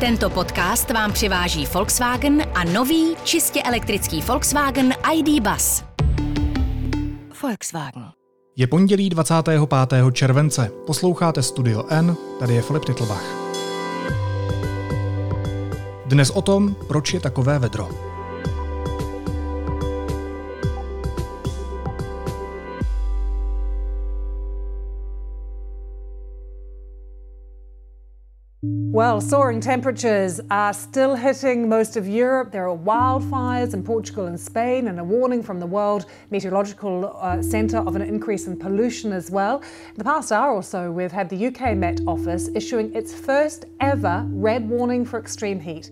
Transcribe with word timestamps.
Tento 0.00 0.30
podcast 0.30 0.90
vám 0.90 1.12
přiváží 1.12 1.66
Volkswagen 1.66 2.42
a 2.54 2.64
nový 2.64 3.16
čistě 3.24 3.62
elektrický 3.62 4.20
Volkswagen 4.22 4.94
ID 5.14 5.42
Bus. 5.42 5.84
Volkswagen. 7.42 8.04
Je 8.56 8.66
pondělí 8.66 9.08
25. 9.08 9.62
července. 10.12 10.70
Posloucháte 10.86 11.42
Studio 11.42 11.84
N, 11.88 12.16
tady 12.38 12.54
je 12.54 12.62
Filip 12.62 12.84
Titlbach. 12.84 13.24
Dnes 16.06 16.30
o 16.30 16.42
tom, 16.42 16.76
proč 16.88 17.14
je 17.14 17.20
takové 17.20 17.58
vedro. 17.58 18.13
Well, 28.94 29.20
soaring 29.20 29.58
temperatures 29.58 30.40
are 30.52 30.72
still 30.72 31.16
hitting 31.16 31.68
most 31.68 31.96
of 31.96 32.06
Europe. 32.06 32.52
There 32.52 32.68
are 32.68 32.78
wildfires 32.78 33.74
in 33.74 33.82
Portugal 33.82 34.26
and 34.26 34.38
Spain, 34.38 34.86
and 34.86 35.00
a 35.00 35.02
warning 35.02 35.42
from 35.42 35.58
the 35.58 35.66
World 35.66 36.06
Meteorological 36.30 37.18
uh, 37.20 37.42
Centre 37.42 37.78
of 37.78 37.96
an 37.96 38.02
increase 38.02 38.46
in 38.46 38.56
pollution 38.56 39.12
as 39.12 39.32
well. 39.32 39.62
In 39.88 39.98
the 39.98 40.04
past 40.04 40.30
hour 40.30 40.52
or 40.52 40.62
so, 40.62 40.92
we've 40.92 41.10
had 41.10 41.28
the 41.28 41.46
UK 41.48 41.76
Met 41.76 42.02
Office 42.06 42.50
issuing 42.54 42.94
its 42.94 43.12
first 43.12 43.64
ever 43.80 44.24
red 44.30 44.68
warning 44.68 45.04
for 45.04 45.18
extreme 45.18 45.58
heat. 45.58 45.90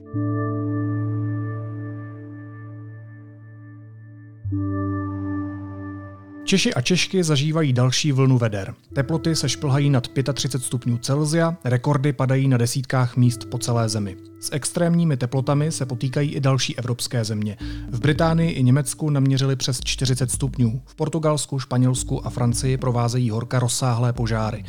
Češi 6.53 6.75
a 6.75 6.81
Češky 6.81 7.25
zažívají 7.25 7.73
další 7.73 8.13
vlnu 8.13 8.39
veder. 8.39 8.75
Teploty 8.93 9.37
se 9.37 9.49
šplhají 9.49 9.91
nad 9.91 10.09
35 10.35 10.67
stupňů 10.67 10.99
Celsia, 10.99 11.57
rekordy 11.65 12.13
padají 12.13 12.49
na 12.49 12.57
desítkách 12.57 13.17
míst 13.17 13.45
po 13.51 13.59
celé 13.59 13.89
zemi. 13.89 14.17
S 14.41 14.51
extrémními 14.53 15.17
teplotami 15.17 15.73
se 15.73 15.87
potýkají 15.87 16.35
i 16.35 16.41
další 16.41 16.79
evropské 16.79 17.25
země. 17.25 17.57
V 17.89 18.01
Británii 18.01 18.51
i 18.51 18.63
Německu 18.63 19.11
naměřili 19.11 19.57
přes 19.57 19.81
40 19.85 20.31
stupňů. 20.31 20.83
V 20.87 20.95
Portugalsku, 20.95 21.59
Španělsku 21.59 22.27
a 22.27 22.31
Francii 22.31 22.77
provázejí 22.77 23.31
horka 23.31 23.59
rozsáhlé 23.59 24.13
požáry. 24.13 24.65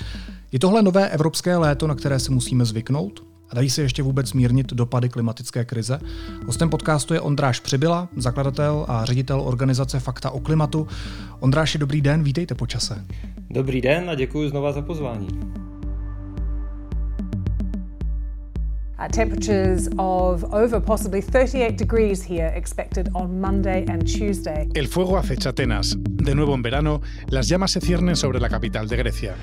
Je 0.52 0.60
tohle 0.60 0.82
nové 0.82 1.10
evropské 1.10 1.58
léto, 1.58 1.88
na 1.88 1.96
které 1.96 2.20
se 2.20 2.32
musíme 2.32 2.66
zvyknout? 2.66 3.33
A 3.54 3.56
dají 3.56 3.70
se 3.70 3.82
ještě 3.82 4.04
vůbec 4.04 4.34
mírnit 4.34 4.74
dopady 4.74 5.10
klimatické 5.10 5.66
krize? 5.66 6.00
Hostem 6.46 6.70
podcastu 6.70 7.14
je 7.14 7.22
Ondráš 7.22 7.60
Přibyla, 7.60 8.10
zakladatel 8.18 8.86
a 8.88 9.06
ředitel 9.06 9.42
organizace 9.42 10.00
Fakta 10.00 10.30
o 10.30 10.40
klimatu. 10.40 10.88
Ondráši, 11.40 11.78
dobrý 11.78 12.02
den, 12.02 12.24
vítejte 12.24 12.56
po 12.56 12.68
čase. 12.68 13.06
Dobrý 13.50 13.82
den 13.82 14.10
a 14.10 14.16
děkuji 14.16 14.50
znova 14.50 14.72
za 14.72 14.82
pozvání. 14.82 15.28
Uh, 19.04 19.08
temperatures 19.10 19.90
of 20.00 20.46
over 20.54 20.80
possibly 20.80 21.20
38 21.20 21.78
degrees 21.78 22.24
here 22.24 22.54
expected 22.56 23.10
on 23.14 23.42
Monday 23.42 23.84
and 23.90 24.08
Tuesday. 24.08 24.70
El 24.78 24.86
fuego 24.86 25.18
acecha 25.18 25.52
Atenas. 25.52 25.94
De 26.24 26.34
nuevo 26.34 26.54
en 26.54 26.62
verano, 26.62 27.02
las 27.30 27.50
llamas 27.50 27.72
se 27.72 27.82
ciernen 27.82 28.16
sobre 28.16 28.40
la 28.40 28.48
capital 28.48 28.88
de 28.88 28.96
Grecia. 28.96 29.36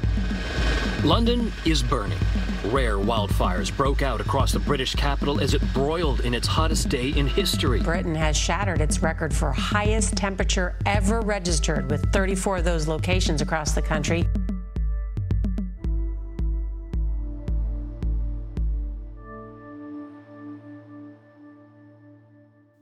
London 1.05 1.52
is 1.67 1.83
burning. 1.83 2.19
Rare 2.72 2.97
wildfires 2.97 3.70
broke 3.77 4.00
out 4.00 4.19
across 4.19 4.52
the 4.52 4.61
British 4.61 4.94
capital 4.94 5.42
as 5.42 5.52
it 5.52 5.61
broiled 5.74 6.20
in 6.20 6.33
its 6.33 6.48
hottest 6.48 6.89
day 6.89 7.11
in 7.11 7.27
history. 7.27 7.83
Britain 7.83 8.14
has 8.14 8.39
shattered 8.39 8.80
its 8.80 9.02
record 9.02 9.34
for 9.34 9.52
highest 9.52 10.17
temperature 10.17 10.74
ever 10.86 11.20
registered, 11.20 11.91
with 11.91 12.11
34 12.14 12.58
of 12.58 12.64
those 12.64 12.89
locations 12.89 13.42
across 13.42 13.72
the 13.72 13.83
country. 13.83 14.27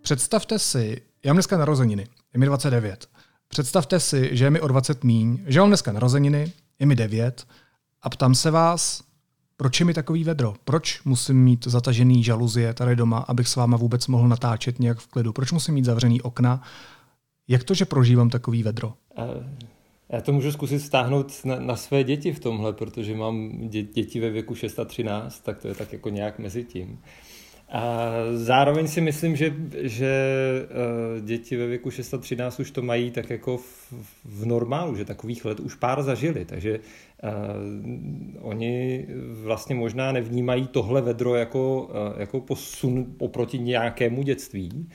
Představte 0.08 0.58
si, 0.58 1.02
já 1.24 1.32
mám 1.32 1.36
dneska 1.36 1.58
narozeniny, 1.58 2.06
je 2.34 2.40
mi 2.40 2.46
29. 2.46 3.06
Představte 3.48 4.00
si, 4.00 4.36
že 4.36 4.44
je 4.44 4.50
mi 4.50 4.60
o 4.60 4.68
20 4.68 5.04
míň, 5.04 5.38
že 5.46 5.60
mám 5.60 5.68
dneska 5.68 5.92
narozeniny, 5.92 6.52
je 6.78 6.86
mi 6.86 6.96
9 6.96 7.46
a 8.02 8.10
ptám 8.10 8.34
se 8.34 8.50
vás, 8.50 9.02
proč 9.56 9.80
je 9.80 9.86
mi 9.86 9.94
takový 9.94 10.24
vedro? 10.24 10.54
Proč 10.64 11.02
musím 11.04 11.44
mít 11.44 11.66
zatažený 11.66 12.24
žaluzie 12.24 12.74
tady 12.74 12.96
doma, 12.96 13.18
abych 13.18 13.48
s 13.48 13.56
váma 13.56 13.76
vůbec 13.76 14.06
mohl 14.06 14.28
natáčet 14.28 14.78
nějak 14.78 14.98
v 14.98 15.06
klidu? 15.06 15.32
Proč 15.32 15.52
musím 15.52 15.74
mít 15.74 15.84
zavřený 15.84 16.22
okna? 16.22 16.62
Jak 17.48 17.64
to, 17.64 17.74
že 17.74 17.84
prožívám 17.84 18.30
takový 18.30 18.62
vedro? 18.62 18.94
Já 20.08 20.20
to 20.20 20.32
můžu 20.32 20.52
zkusit 20.52 20.80
stáhnout 20.80 21.32
na, 21.44 21.58
na 21.58 21.76
své 21.76 22.04
děti 22.04 22.32
v 22.32 22.40
tomhle, 22.40 22.72
protože 22.72 23.16
mám 23.16 23.68
dě, 23.68 23.82
děti 23.82 24.20
ve 24.20 24.30
věku 24.30 24.54
6 24.54 24.78
a 24.78 24.84
13, 24.84 25.40
tak 25.40 25.58
to 25.58 25.68
je 25.68 25.74
tak 25.74 25.92
jako 25.92 26.08
nějak 26.08 26.38
mezi 26.38 26.64
tím. 26.64 26.98
A 27.70 28.12
zároveň 28.32 28.88
si 28.88 29.00
myslím, 29.00 29.36
že, 29.36 29.54
že 29.78 30.12
uh, 30.62 31.24
děti 31.24 31.56
ve 31.56 31.66
věku 31.66 31.90
6 31.90 32.14
a 32.14 32.18
13 32.18 32.60
už 32.60 32.70
to 32.70 32.82
mají 32.82 33.10
tak 33.10 33.30
jako 33.30 33.56
v, 33.56 33.92
v 34.24 34.46
normálu, 34.46 34.96
že 34.96 35.04
takových 35.04 35.44
let 35.44 35.60
už 35.60 35.74
pár 35.74 36.02
zažili, 36.02 36.44
takže 36.44 36.78
uh, 36.78 37.30
oni 38.40 39.06
vlastně 39.42 39.74
možná 39.74 40.12
nevnímají 40.12 40.66
tohle 40.66 41.02
vedro 41.02 41.34
jako, 41.34 41.82
uh, 41.82 42.20
jako 42.20 42.40
posun 42.40 43.06
oproti 43.18 43.58
nějakému 43.58 44.22
dětství, 44.22 44.88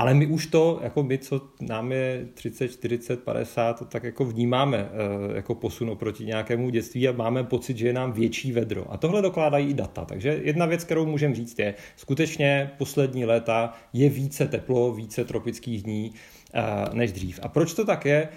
ale 0.00 0.14
my 0.14 0.26
už 0.26 0.46
to, 0.46 0.80
jako 0.82 1.02
my, 1.02 1.18
co 1.18 1.40
nám 1.60 1.92
je 1.92 2.28
30, 2.34 2.68
40, 2.68 3.24
50, 3.24 3.78
to 3.78 3.84
tak 3.84 4.04
jako 4.04 4.24
vnímáme 4.24 4.78
eh, 4.78 5.36
jako 5.36 5.54
posun 5.54 5.90
oproti 5.90 6.24
nějakému 6.24 6.70
dětství 6.70 7.08
a 7.08 7.12
máme 7.12 7.44
pocit, 7.44 7.76
že 7.76 7.86
je 7.86 7.92
nám 7.92 8.12
větší 8.12 8.52
vedro. 8.52 8.92
A 8.92 8.96
tohle 8.96 9.22
dokládají 9.22 9.70
i 9.70 9.74
data. 9.74 10.04
Takže 10.04 10.40
jedna 10.42 10.66
věc, 10.66 10.84
kterou 10.84 11.06
můžeme 11.06 11.34
říct 11.34 11.58
je, 11.58 11.74
skutečně 11.96 12.70
poslední 12.78 13.24
léta 13.24 13.72
je 13.92 14.08
více 14.08 14.46
teplo, 14.46 14.92
více 14.92 15.24
tropických 15.24 15.82
dní 15.82 16.12
eh, 16.54 16.62
než 16.92 17.12
dřív. 17.12 17.40
A 17.42 17.48
proč 17.48 17.74
to 17.74 17.84
tak 17.84 18.06
je? 18.06 18.28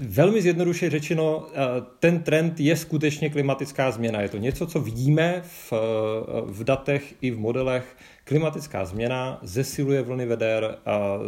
Eh, 0.00 0.04
velmi 0.08 0.42
zjednoduše 0.42 0.90
řečeno, 0.90 1.46
ten 1.98 2.22
trend 2.22 2.60
je 2.60 2.76
skutečně 2.76 3.30
klimatická 3.30 3.90
změna. 3.90 4.20
Je 4.20 4.28
to 4.28 4.38
něco, 4.38 4.66
co 4.66 4.80
vidíme 4.80 5.42
v, 5.44 5.72
v 6.46 6.64
datech 6.64 7.14
i 7.20 7.30
v 7.30 7.38
modelech 7.38 7.96
Klimatická 8.24 8.84
změna 8.84 9.38
zesiluje 9.42 10.02
vlny 10.02 10.26
veder, 10.26 10.78
a 10.86 11.18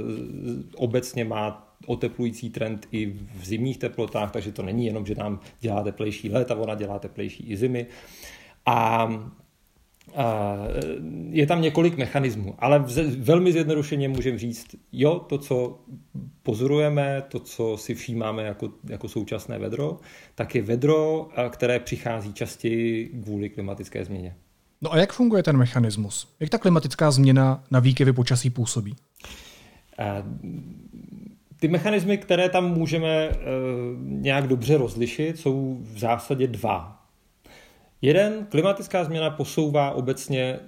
obecně 0.76 1.24
má 1.24 1.76
oteplující 1.86 2.50
trend 2.50 2.88
i 2.92 3.06
v 3.34 3.44
zimních 3.44 3.78
teplotách, 3.78 4.32
takže 4.32 4.52
to 4.52 4.62
není 4.62 4.86
jenom, 4.86 5.06
že 5.06 5.14
nám 5.14 5.40
dělá 5.60 5.82
teplejší 5.82 6.30
léta, 6.30 6.54
ona 6.54 6.74
dělá 6.74 6.98
teplejší 6.98 7.44
i 7.50 7.56
zimy. 7.56 7.86
A 8.66 9.08
je 11.30 11.46
tam 11.46 11.62
několik 11.62 11.96
mechanismů, 11.96 12.54
ale 12.58 12.84
velmi 13.18 13.52
zjednodušeně 13.52 14.08
můžeme 14.08 14.38
říct, 14.38 14.66
jo, 14.92 15.18
to, 15.18 15.38
co 15.38 15.78
pozorujeme, 16.42 17.22
to, 17.28 17.40
co 17.40 17.76
si 17.76 17.94
všímáme 17.94 18.42
jako, 18.42 18.72
jako 18.88 19.08
současné 19.08 19.58
vedro, 19.58 19.98
tak 20.34 20.54
je 20.54 20.62
vedro, 20.62 21.28
které 21.50 21.80
přichází 21.80 22.32
častěji 22.32 23.08
kvůli 23.24 23.50
klimatické 23.50 24.04
změně. 24.04 24.36
No 24.82 24.92
a 24.92 24.98
jak 24.98 25.12
funguje 25.12 25.42
ten 25.42 25.56
mechanismus? 25.56 26.34
Jak 26.40 26.50
ta 26.50 26.58
klimatická 26.58 27.10
změna 27.10 27.64
na 27.70 27.80
výkyvy 27.80 28.12
počasí 28.12 28.50
působí? 28.50 28.96
Ty 31.60 31.68
mechanismy, 31.68 32.18
které 32.18 32.48
tam 32.48 32.74
můžeme 32.74 33.08
e, 33.08 33.34
nějak 33.98 34.46
dobře 34.46 34.76
rozlišit, 34.76 35.38
jsou 35.38 35.78
v 35.80 35.98
zásadě 35.98 36.46
dva. 36.46 36.95
Jeden, 38.02 38.46
klimatická 38.50 39.04
změna 39.04 39.30
posouvá 39.30 39.90
obecně 39.90 40.42
e, 40.42 40.58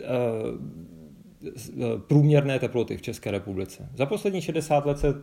e, 1.45 1.99
průměrné 1.99 2.59
teploty 2.59 2.97
v 2.97 3.03
České 3.03 3.31
republice. 3.31 3.89
Za 3.95 4.07
poslední 4.07 4.41
60 4.41 4.87
let 4.87 4.99
se 4.99 5.15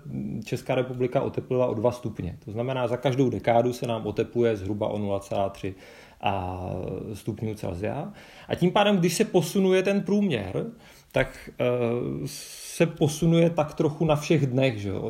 Česká 0.43 0.75
republika 0.75 1.21
oteplila 1.21 1.67
o 1.67 1.73
2 1.73 1.91
stupně. 1.91 2.37
To 2.45 2.51
znamená, 2.51 2.87
za 2.87 2.97
každou 2.97 3.29
dekádu 3.29 3.73
se 3.73 3.87
nám 3.87 4.07
otepluje 4.07 4.57
zhruba 4.57 4.87
o 4.87 4.97
0,3 4.97 5.73
a 6.21 6.65
stupňů 7.13 7.55
Celsia. 7.55 8.13
A 8.47 8.55
tím 8.55 8.71
pádem, 8.71 8.97
když 8.97 9.13
se 9.13 9.25
posunuje 9.25 9.83
ten 9.83 10.01
průměr, 10.01 10.65
tak 11.11 11.49
uh, 11.59 12.25
se 12.25 12.85
posunuje 12.85 13.49
tak 13.49 13.73
trochu 13.73 14.05
na 14.05 14.15
všech 14.15 14.47
dnech. 14.47 14.77
Že 14.81 14.93
Uh, 14.93 15.09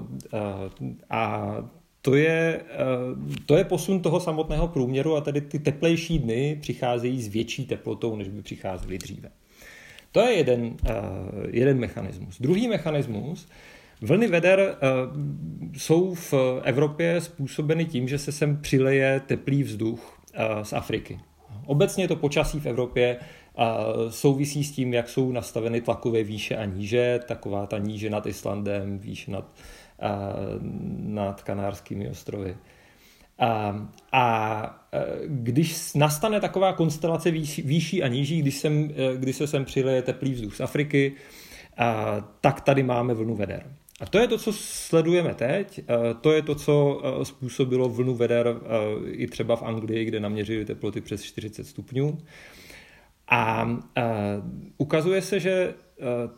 a 1.10 1.56
to 2.06 2.16
je, 2.16 2.62
uh, 2.62 3.34
to 3.46 3.58
je 3.58 3.64
posun 3.64 4.02
toho 4.02 4.20
samotného 4.20 4.68
průměru 4.68 5.16
a 5.16 5.22
tedy 5.22 5.42
ty 5.42 5.60
teplejší 5.60 6.20
dny 6.20 6.58
přicházejí 6.62 7.22
s 7.22 7.28
větší 7.28 7.66
teplotou, 7.66 8.16
než 8.16 8.28
by 8.28 8.42
přicházely 8.42 8.98
dříve. 8.98 9.30
To 10.12 10.20
je 10.20 10.34
jeden, 10.34 10.64
uh, 10.64 10.70
jeden 11.50 11.80
mechanismus. 11.80 12.42
Druhý 12.42 12.68
mechanismus, 12.68 13.48
Vlny 14.02 14.28
veder 14.28 14.60
uh, 14.60 15.16
jsou 15.78 16.16
v 16.16 16.34
Evropě 16.64 17.22
způsobeny 17.22 17.86
tím, 17.86 18.08
že 18.08 18.18
se 18.18 18.32
sem 18.32 18.58
přileje 18.62 19.22
teplý 19.26 19.64
vzduch 19.64 20.20
z 20.64 20.74
Afriky. 20.74 21.20
Obecně 21.66 22.08
to 22.08 22.16
počasí 22.16 22.60
v 22.60 22.66
Evropě 22.66 23.18
souvisí 24.10 24.64
s 24.64 24.72
tím, 24.72 24.94
jak 24.94 25.10
jsou 25.10 25.32
nastaveny 25.32 25.82
tlakové 25.82 26.24
výše 26.24 26.56
a 26.56 26.66
níže, 26.66 27.20
taková 27.28 27.66
ta 27.66 27.78
níže 27.78 28.10
nad 28.10 28.26
Islandem, 28.26 29.00
výše 29.00 29.32
nad, 29.32 29.52
nad 31.00 31.44
Kanárskými 31.44 32.10
ostrovy. 32.10 32.58
A, 33.40 33.88
a 34.12 34.88
e, 34.92 35.06
když 35.26 35.94
nastane 35.94 36.42
taková 36.42 36.74
konstelace 36.74 37.32
výši, 37.32 37.62
výší 37.62 38.04
a 38.04 38.08
níží, 38.08 38.42
když, 38.42 38.58
sem, 38.58 38.92
e, 38.96 39.18
když 39.18 39.36
se 39.36 39.48
sem 39.48 39.66
přileje 39.66 40.02
teplý 40.02 40.34
vzduch 40.34 40.56
z 40.56 40.62
Afriky, 40.62 41.14
a, 41.78 42.22
tak 42.42 42.62
tady 42.62 42.84
máme 42.84 43.14
vlnu 43.14 43.36
veder. 43.36 43.72
A 44.00 44.06
to 44.06 44.20
je 44.20 44.28
to, 44.28 44.38
co 44.38 44.54
sledujeme 44.54 45.34
teď, 45.34 45.80
to 46.22 46.32
je 46.32 46.42
to, 46.42 46.56
co 46.56 47.02
způsobilo 47.24 47.90
vlnu 47.90 48.16
veder 48.16 48.56
i 49.12 49.28
třeba 49.28 49.56
v 49.56 49.64
Anglii, 49.64 50.06
kde 50.06 50.20
naměřili 50.20 50.66
teploty 50.66 51.02
přes 51.02 51.24
40 51.24 51.68
stupňů. 51.68 52.18
A 53.28 53.70
ukazuje 54.78 55.22
se, 55.22 55.40
že 55.40 55.74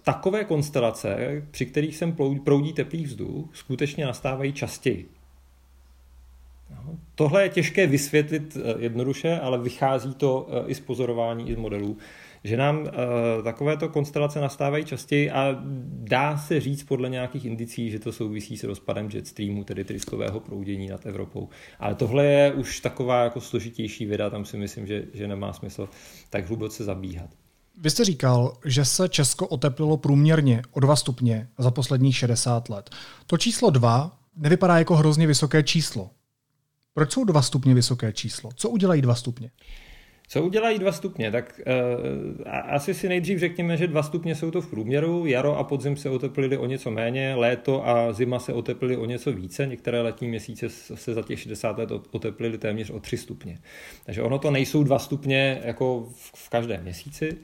takové 0.01 0.43
konstelace, 0.43 1.17
při 1.51 1.65
kterých 1.65 1.97
sem 1.97 2.15
proudí 2.43 2.73
teplý 2.73 3.03
vzduch, 3.03 3.49
skutečně 3.53 4.05
nastávají 4.05 4.53
častěji. 4.53 5.09
No, 6.69 6.99
tohle 7.15 7.43
je 7.43 7.49
těžké 7.49 7.87
vysvětlit 7.87 8.57
jednoduše, 8.77 9.39
ale 9.39 9.57
vychází 9.57 10.15
to 10.15 10.47
i 10.67 10.75
z 10.75 10.79
pozorování, 10.79 11.49
i 11.49 11.53
z 11.53 11.57
modelů 11.57 11.97
že 12.43 12.57
nám 12.57 12.79
uh, 12.79 12.87
takovéto 13.43 13.89
konstelace 13.89 14.41
nastávají 14.41 14.85
častěji 14.85 15.31
a 15.31 15.55
dá 15.89 16.37
se 16.37 16.59
říct 16.59 16.83
podle 16.83 17.09
nějakých 17.09 17.45
indicí, 17.45 17.91
že 17.91 17.99
to 17.99 18.11
souvisí 18.11 18.57
s 18.57 18.63
rozpadem 18.63 19.09
jetstreamu, 19.13 19.63
tedy 19.63 19.83
tryskového 19.83 20.39
proudění 20.39 20.87
nad 20.87 21.05
Evropou. 21.05 21.49
Ale 21.79 21.95
tohle 21.95 22.25
je 22.25 22.53
už 22.53 22.79
taková 22.79 23.23
jako 23.23 23.41
složitější 23.41 24.05
věda, 24.05 24.29
tam 24.29 24.45
si 24.45 24.57
myslím, 24.57 24.87
že, 24.87 25.05
že 25.13 25.27
nemá 25.27 25.53
smysl 25.53 25.89
tak 26.29 26.47
hluboce 26.47 26.83
zabíhat. 26.83 27.29
Vy 27.81 27.89
jste 27.89 28.05
říkal, 28.05 28.57
že 28.65 28.85
se 28.85 29.09
Česko 29.09 29.47
oteplilo 29.47 29.97
průměrně 29.97 30.61
o 30.71 30.79
2 30.79 30.95
stupně 30.95 31.49
za 31.57 31.71
posledních 31.71 32.17
60 32.17 32.69
let. 32.69 32.89
To 33.27 33.37
číslo 33.37 33.69
2 33.69 34.19
nevypadá 34.35 34.77
jako 34.77 34.95
hrozně 34.95 35.27
vysoké 35.27 35.63
číslo. 35.63 36.09
Proč 36.93 37.11
jsou 37.11 37.23
2 37.23 37.41
stupně 37.41 37.73
vysoké 37.73 38.13
číslo? 38.13 38.49
Co 38.55 38.69
udělají 38.69 39.01
2 39.01 39.15
stupně? 39.15 39.51
Co 40.29 40.43
udělají 40.43 40.79
dva 40.79 40.91
stupně? 40.91 41.31
Tak 41.31 41.61
uh, 41.67 42.53
asi 42.63 42.93
si 42.93 43.09
nejdřív 43.09 43.39
řekněme, 43.39 43.77
že 43.77 43.87
dva 43.87 44.03
stupně 44.03 44.35
jsou 44.35 44.51
to 44.51 44.61
v 44.61 44.69
průměru. 44.69 45.25
Jaro 45.25 45.57
a 45.57 45.63
podzim 45.63 45.97
se 45.97 46.09
oteplili 46.09 46.57
o 46.57 46.65
něco 46.65 46.91
méně, 46.91 47.35
léto 47.35 47.87
a 47.87 48.13
zima 48.13 48.39
se 48.39 48.53
oteplili 48.53 48.97
o 48.97 49.05
něco 49.05 49.31
více. 49.31 49.67
Některé 49.67 50.01
letní 50.01 50.27
měsíce 50.27 50.69
se 50.69 51.13
za 51.13 51.21
těch 51.21 51.39
60 51.39 51.77
let 51.77 51.91
oteplili 52.11 52.57
téměř 52.57 52.89
o 52.89 52.99
3 52.99 53.17
stupně. 53.17 53.57
Takže 54.05 54.21
ono 54.21 54.39
to 54.39 54.51
nejsou 54.51 54.83
dva 54.83 54.99
stupně 54.99 55.61
jako 55.63 56.09
v, 56.15 56.31
v 56.35 56.49
každém 56.49 56.83
měsíci. 56.83 57.37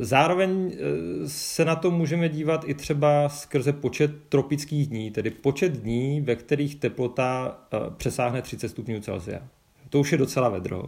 Zároveň 0.00 0.72
eh, 0.72 1.28
se 1.28 1.64
na 1.64 1.76
to 1.76 1.90
můžeme 1.90 2.28
dívat 2.28 2.64
i 2.66 2.74
třeba 2.74 3.28
skrze 3.28 3.72
počet 3.72 4.10
tropických 4.28 4.86
dní, 4.86 5.10
tedy 5.10 5.30
počet 5.30 5.72
dní, 5.72 6.20
ve 6.20 6.36
kterých 6.36 6.74
teplota 6.74 7.58
eh, 7.72 7.76
přesáhne 7.96 8.42
30 8.42 8.68
stupňů 8.68 9.00
Celsia. 9.00 9.40
To 9.90 10.00
už 10.00 10.12
je 10.12 10.18
docela 10.18 10.48
vedro. 10.48 10.84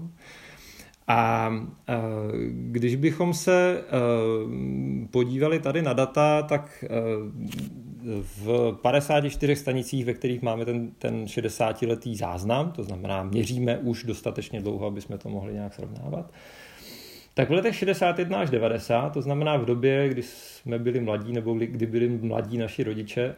A 1.10 1.50
když 2.50 2.96
bychom 2.96 3.34
se 3.34 3.84
podívali 5.10 5.58
tady 5.58 5.82
na 5.82 5.92
data, 5.92 6.42
tak 6.42 6.84
v 8.20 8.78
54 8.82 9.56
stanicích, 9.56 10.04
ve 10.04 10.14
kterých 10.14 10.42
máme 10.42 10.64
ten, 10.64 10.90
ten 10.98 11.24
60-letý 11.24 12.16
záznam, 12.16 12.72
to 12.72 12.82
znamená, 12.82 13.22
měříme 13.22 13.78
už 13.78 14.04
dostatečně 14.04 14.60
dlouho, 14.60 14.86
aby 14.86 15.00
jsme 15.00 15.18
to 15.18 15.28
mohli 15.28 15.52
nějak 15.52 15.74
srovnávat, 15.74 16.32
tak 17.34 17.48
v 17.48 17.52
letech 17.52 17.76
61 17.76 18.38
až 18.38 18.50
90, 18.50 19.10
to 19.10 19.22
znamená 19.22 19.56
v 19.56 19.64
době, 19.64 20.08
kdy 20.08 20.22
jsme 20.22 20.78
byli 20.78 21.00
mladí, 21.00 21.32
nebo 21.32 21.54
kdy 21.54 21.86
byli 21.86 22.08
mladí 22.08 22.58
naši 22.58 22.84
rodiče, 22.84 23.34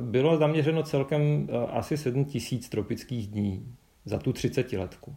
bylo 0.00 0.36
zaměřeno 0.36 0.82
celkem 0.82 1.48
asi 1.72 1.96
7 1.96 2.24
tisíc 2.24 2.68
tropických 2.68 3.26
dní 3.26 3.74
za 4.04 4.18
tu 4.18 4.32
30 4.32 4.72
letku. 4.72 5.14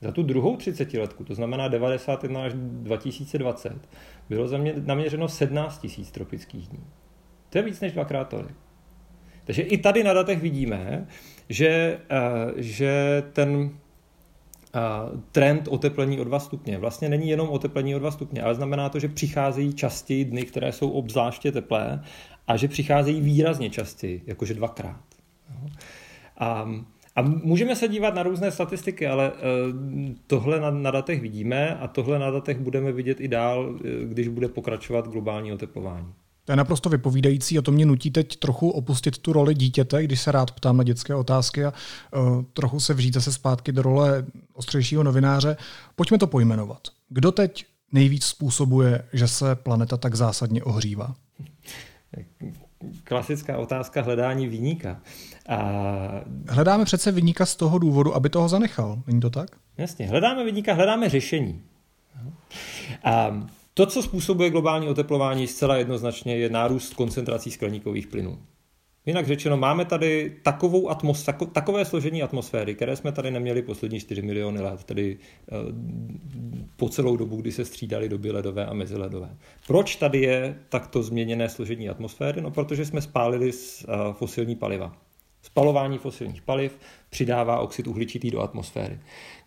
Za 0.00 0.12
tu 0.12 0.22
druhou 0.22 0.56
třicetiletku, 0.56 1.24
to 1.24 1.34
znamená 1.34 1.68
91 1.68 2.44
až 2.44 2.52
2020, 2.54 3.88
bylo 4.28 4.48
naměřeno 4.84 5.28
17 5.28 5.78
tisíc 5.78 6.10
tropických 6.10 6.68
dní. 6.68 6.84
To 7.50 7.58
je 7.58 7.64
víc 7.64 7.80
než 7.80 7.92
dvakrát 7.92 8.28
tolik. 8.28 8.56
Takže 9.44 9.62
i 9.62 9.78
tady 9.78 10.04
na 10.04 10.12
datech 10.12 10.40
vidíme, 10.40 11.06
že, 11.48 12.00
uh, 12.10 12.52
že 12.56 13.22
ten 13.32 13.56
uh, 13.56 13.70
trend 15.32 15.68
oteplení 15.68 16.20
o 16.20 16.24
2 16.24 16.40
stupně 16.40 16.78
vlastně 16.78 17.08
není 17.08 17.28
jenom 17.28 17.48
oteplení 17.48 17.94
o 17.94 17.98
2 17.98 18.10
stupně, 18.10 18.42
ale 18.42 18.54
znamená 18.54 18.88
to, 18.88 18.98
že 18.98 19.08
přicházejí 19.08 19.74
častěji 19.74 20.24
dny, 20.24 20.42
které 20.42 20.72
jsou 20.72 20.90
obzvláště 20.90 21.52
teplé 21.52 22.02
a 22.46 22.56
že 22.56 22.68
přicházejí 22.68 23.20
výrazně 23.20 23.70
častěji, 23.70 24.22
jakože 24.26 24.54
dvakrát. 24.54 25.04
A 26.38 26.68
a 27.16 27.22
můžeme 27.22 27.76
se 27.76 27.88
dívat 27.88 28.14
na 28.14 28.22
různé 28.22 28.50
statistiky, 28.50 29.06
ale 29.06 29.32
eh, 29.36 29.40
tohle 30.26 30.60
na, 30.60 30.70
na 30.70 30.90
datech 30.90 31.20
vidíme 31.20 31.76
a 31.76 31.88
tohle 31.88 32.18
na 32.18 32.30
datech 32.30 32.58
budeme 32.58 32.92
vidět 32.92 33.20
i 33.20 33.28
dál, 33.28 33.74
eh, 33.84 33.88
když 34.04 34.28
bude 34.28 34.48
pokračovat 34.48 35.08
globální 35.08 35.52
oteplování. 35.52 36.12
To 36.44 36.52
je 36.52 36.56
naprosto 36.56 36.88
vypovídající 36.88 37.58
a 37.58 37.62
to 37.62 37.72
mě 37.72 37.86
nutí 37.86 38.10
teď 38.10 38.36
trochu 38.36 38.70
opustit 38.70 39.18
tu 39.18 39.32
roli 39.32 39.54
dítěte, 39.54 40.02
když 40.02 40.20
se 40.20 40.32
rád 40.32 40.50
ptám 40.50 40.76
na 40.76 40.84
dětské 40.84 41.14
otázky 41.14 41.64
a 41.64 41.72
uh, 42.16 42.42
trochu 42.52 42.80
se 42.80 42.94
vžít 42.94 43.14
zase 43.14 43.32
zpátky 43.32 43.72
do 43.72 43.82
role 43.82 44.26
ostřejšího 44.52 45.02
novináře. 45.02 45.56
Pojďme 45.96 46.18
to 46.18 46.26
pojmenovat. 46.26 46.80
Kdo 47.08 47.32
teď 47.32 47.66
nejvíc 47.92 48.24
způsobuje, 48.24 49.02
že 49.12 49.28
se 49.28 49.54
planeta 49.54 49.96
tak 49.96 50.14
zásadně 50.14 50.62
ohřívá? 50.62 51.14
Klasická 53.04 53.58
otázka 53.58 54.02
hledání 54.02 54.48
výníka. 54.48 55.00
A... 55.48 56.20
Hledáme 56.48 56.84
přece 56.84 57.12
vyníka 57.12 57.46
z 57.46 57.56
toho 57.56 57.78
důvodu, 57.78 58.14
aby 58.14 58.30
toho 58.30 58.48
zanechal. 58.48 59.02
Není 59.06 59.20
to 59.20 59.30
tak? 59.30 59.50
Jasně, 59.78 60.06
hledáme 60.06 60.44
vyníka, 60.44 60.74
hledáme 60.74 61.08
řešení. 61.08 61.62
A 63.04 63.42
to, 63.74 63.86
co 63.86 64.02
způsobuje 64.02 64.50
globální 64.50 64.88
oteplování, 64.88 65.46
zcela 65.46 65.76
jednoznačně 65.76 66.36
je 66.36 66.50
nárůst 66.50 66.94
koncentrací 66.94 67.50
skleníkových 67.50 68.06
plynů. 68.06 68.38
Jinak 69.06 69.26
řečeno, 69.26 69.56
máme 69.56 69.84
tady 69.84 70.36
takovou 70.42 70.90
atmos, 70.90 71.28
takové 71.52 71.84
složení 71.84 72.22
atmosféry, 72.22 72.74
které 72.74 72.96
jsme 72.96 73.12
tady 73.12 73.30
neměli 73.30 73.62
poslední 73.62 74.00
4 74.00 74.22
miliony 74.22 74.60
let, 74.60 74.84
tedy 74.84 75.18
eh, 75.18 75.52
po 76.76 76.88
celou 76.88 77.16
dobu, 77.16 77.36
kdy 77.36 77.52
se 77.52 77.64
střídaly 77.64 78.08
doby 78.08 78.30
ledové 78.30 78.66
a 78.66 78.74
meziledové. 78.74 79.36
Proč 79.66 79.96
tady 79.96 80.20
je 80.20 80.58
takto 80.68 81.02
změněné 81.02 81.48
složení 81.48 81.88
atmosféry? 81.88 82.40
No, 82.40 82.50
protože 82.50 82.84
jsme 82.84 83.00
spálili 83.00 83.50
eh, 83.50 83.92
fosilní 84.12 84.56
paliva. 84.56 84.96
Spalování 85.46 85.98
fosilních 85.98 86.42
paliv 86.42 86.78
přidává 87.10 87.60
oxid 87.60 87.86
uhličitý 87.86 88.30
do 88.30 88.40
atmosféry. 88.40 88.98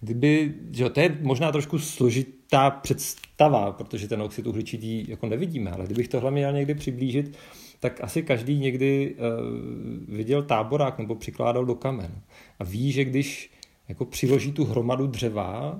Kdyby, 0.02 0.54
že 0.72 0.90
to 0.90 1.00
je 1.00 1.18
možná 1.22 1.52
trošku 1.52 1.80
složitá 1.80 2.70
představa, 2.70 3.72
protože 3.72 4.08
ten 4.08 4.22
oxid 4.22 4.48
uhličitý 4.48 5.10
jako 5.10 5.28
nevidíme, 5.28 5.72
ale 5.72 5.86
kdybych 5.86 6.08
tohle 6.08 6.32
měl 6.32 6.54
někdy 6.54 6.76
přiblížit, 6.76 7.38
tak 7.80 8.02
asi 8.02 8.24
každý 8.24 8.60
někdy 8.60 9.16
uh, 9.16 10.16
viděl 10.16 10.44
táborák 10.44 11.00
nebo 11.00 11.16
přikládal 11.16 11.66
do 11.66 11.76
kamen. 11.76 12.22
A 12.60 12.64
ví, 12.64 12.92
že 12.92 13.06
když 13.06 13.52
jako 13.88 14.06
přiloží 14.06 14.52
tu 14.52 14.66
hromadu 14.66 15.08
dřeva 15.08 15.80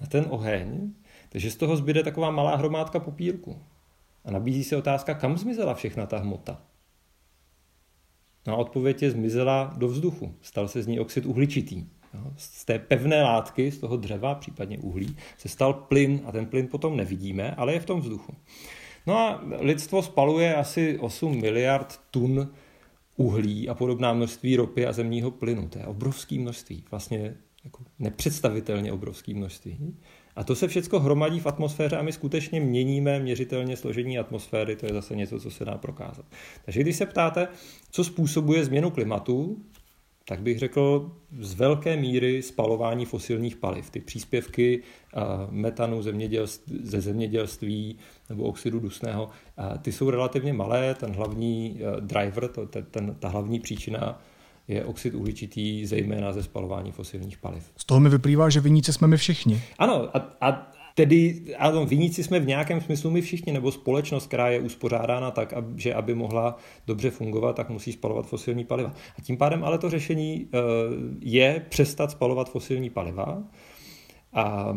na 0.00 0.06
ten 0.06 0.26
oheň, 0.28 0.92
takže 1.28 1.50
z 1.50 1.56
toho 1.56 1.76
zbyde 1.76 2.02
taková 2.02 2.30
malá 2.30 2.56
hromádka 2.56 3.00
popírku. 3.00 3.58
A 4.24 4.30
nabízí 4.30 4.64
se 4.64 4.76
otázka, 4.76 5.14
kam 5.14 5.38
zmizela 5.38 5.74
všechna 5.74 6.06
ta 6.06 6.18
hmota. 6.18 6.60
No 8.46 8.52
a 8.52 8.56
odpověď 8.56 9.02
je 9.02 9.10
zmizela 9.10 9.72
do 9.76 9.88
vzduchu. 9.88 10.34
Stal 10.42 10.68
se 10.68 10.82
z 10.82 10.86
ní 10.86 11.00
oxid 11.00 11.26
uhličitý. 11.26 11.84
Z 12.36 12.64
té 12.64 12.78
pevné 12.78 13.22
látky, 13.22 13.70
z 13.70 13.78
toho 13.78 13.96
dřeva, 13.96 14.34
případně 14.34 14.78
uhlí, 14.78 15.16
se 15.38 15.48
stal 15.48 15.74
plyn 15.74 16.20
a 16.24 16.32
ten 16.32 16.46
plyn 16.46 16.68
potom 16.68 16.96
nevidíme, 16.96 17.54
ale 17.54 17.72
je 17.72 17.80
v 17.80 17.86
tom 17.86 18.00
vzduchu. 18.00 18.34
No 19.06 19.18
a 19.18 19.44
lidstvo 19.60 20.02
spaluje 20.02 20.54
asi 20.54 20.98
8 20.98 21.40
miliard 21.40 22.00
tun 22.10 22.50
uhlí 23.16 23.68
a 23.68 23.74
podobná 23.74 24.12
množství 24.12 24.56
ropy 24.56 24.86
a 24.86 24.92
zemního 24.92 25.30
plynu. 25.30 25.68
To 25.68 25.78
je 25.78 25.86
obrovské 25.86 26.38
množství, 26.38 26.84
vlastně 26.90 27.36
jako 27.64 27.84
nepředstavitelně 27.98 28.92
obrovské 28.92 29.34
množství. 29.34 29.96
A 30.36 30.44
to 30.44 30.54
se 30.54 30.68
všechno 30.68 31.00
hromadí 31.00 31.40
v 31.40 31.46
atmosféře 31.46 31.96
a 31.96 32.02
my 32.02 32.12
skutečně 32.12 32.60
měníme 32.60 33.18
měřitelně 33.18 33.76
složení 33.76 34.18
atmosféry, 34.18 34.76
to 34.76 34.86
je 34.86 34.92
zase 34.92 35.16
něco, 35.16 35.40
co 35.40 35.50
se 35.50 35.64
dá 35.64 35.78
prokázat. 35.78 36.26
Takže 36.64 36.80
když 36.80 36.96
se 36.96 37.06
ptáte, 37.06 37.48
co 37.90 38.04
způsobuje 38.04 38.64
změnu 38.64 38.90
klimatu, 38.90 39.62
tak 40.28 40.42
bych 40.42 40.58
řekl 40.58 41.12
z 41.40 41.54
velké 41.54 41.96
míry 41.96 42.42
spalování 42.42 43.04
fosilních 43.04 43.56
paliv. 43.56 43.90
Ty 43.90 44.00
příspěvky 44.00 44.82
metanu 45.50 46.02
ze 46.82 47.00
zemědělství 47.00 47.98
nebo 48.28 48.44
oxidu 48.44 48.80
dusného, 48.80 49.28
ty 49.82 49.92
jsou 49.92 50.10
relativně 50.10 50.52
malé. 50.52 50.94
Ten 50.94 51.12
hlavní 51.12 51.80
driver, 52.00 52.48
to, 52.48 52.66
ten, 52.66 53.16
ta 53.18 53.28
hlavní 53.28 53.60
příčina 53.60 54.22
je 54.68 54.84
oxid 54.84 55.14
uhličitý, 55.14 55.86
zejména 55.86 56.32
ze 56.32 56.42
spalování 56.42 56.92
fosilních 56.92 57.38
paliv. 57.38 57.72
Z 57.76 57.84
toho 57.84 58.00
mi 58.00 58.08
vyplývá, 58.08 58.50
že 58.50 58.60
viníci 58.60 58.92
jsme 58.92 59.08
my 59.08 59.16
všichni. 59.16 59.62
Ano, 59.78 60.16
a, 60.16 60.36
a, 60.40 60.74
Tedy, 60.96 61.42
ano, 61.58 61.86
viníci 61.86 62.24
jsme 62.24 62.40
v 62.40 62.46
nějakém 62.46 62.80
smyslu 62.80 63.10
my 63.10 63.20
všichni, 63.20 63.52
nebo 63.52 63.72
společnost, 63.72 64.26
která 64.26 64.48
je 64.48 64.60
uspořádána 64.60 65.30
tak, 65.30 65.54
že 65.76 65.94
aby 65.94 66.14
mohla 66.14 66.56
dobře 66.86 67.10
fungovat, 67.10 67.56
tak 67.56 67.70
musí 67.70 67.92
spalovat 67.92 68.26
fosilní 68.26 68.64
paliva. 68.64 68.92
A 69.18 69.22
tím 69.22 69.36
pádem 69.36 69.64
ale 69.64 69.78
to 69.78 69.90
řešení 69.90 70.46
eh, 70.46 70.58
je 71.20 71.66
přestat 71.68 72.10
spalovat 72.10 72.50
fosilní 72.50 72.90
paliva. 72.90 73.42
A 74.32 74.76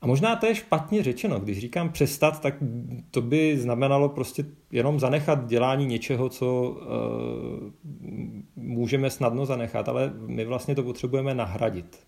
a 0.00 0.06
možná 0.06 0.36
to 0.36 0.46
je 0.46 0.54
špatně 0.54 1.02
řečeno. 1.02 1.40
Když 1.40 1.58
říkám 1.58 1.92
přestat, 1.92 2.40
tak 2.40 2.54
to 3.10 3.22
by 3.22 3.58
znamenalo 3.58 4.08
prostě 4.08 4.44
jenom 4.72 5.00
zanechat 5.00 5.46
dělání 5.46 5.86
něčeho, 5.86 6.28
co 6.28 6.62
uh, 6.62 6.80
můžeme 8.56 9.10
snadno 9.10 9.46
zanechat, 9.46 9.88
ale 9.88 10.12
my 10.26 10.44
vlastně 10.44 10.74
to 10.74 10.82
potřebujeme 10.82 11.34
nahradit 11.34 11.98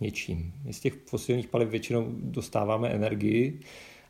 něčím. 0.00 0.52
My 0.64 0.72
z 0.72 0.80
těch 0.80 0.94
fosilních 1.06 1.48
paliv 1.48 1.68
většinou 1.68 2.06
dostáváme 2.10 2.88
energii 2.88 3.60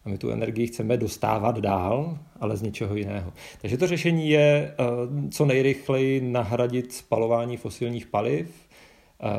a 0.04 0.08
my 0.08 0.18
tu 0.18 0.30
energii 0.30 0.66
chceme 0.66 0.96
dostávat 0.96 1.58
dál, 1.58 2.18
ale 2.40 2.56
z 2.56 2.62
něčeho 2.62 2.96
jiného. 2.96 3.32
Takže 3.60 3.76
to 3.76 3.86
řešení 3.86 4.30
je 4.30 4.74
uh, 4.78 5.30
co 5.30 5.44
nejrychleji 5.44 6.20
nahradit 6.20 6.92
spalování 6.92 7.56
fosilních 7.56 8.06
paliv 8.06 8.68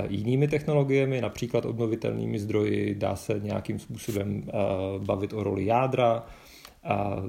jinými 0.07 0.47
technologiemi, 0.47 1.21
například 1.21 1.65
obnovitelnými 1.65 2.39
zdroji, 2.39 2.95
dá 2.95 3.15
se 3.15 3.39
nějakým 3.43 3.79
způsobem 3.79 4.43
bavit 4.97 5.33
o 5.33 5.43
roli 5.43 5.65
jádra, 5.65 6.25
a 6.83 7.23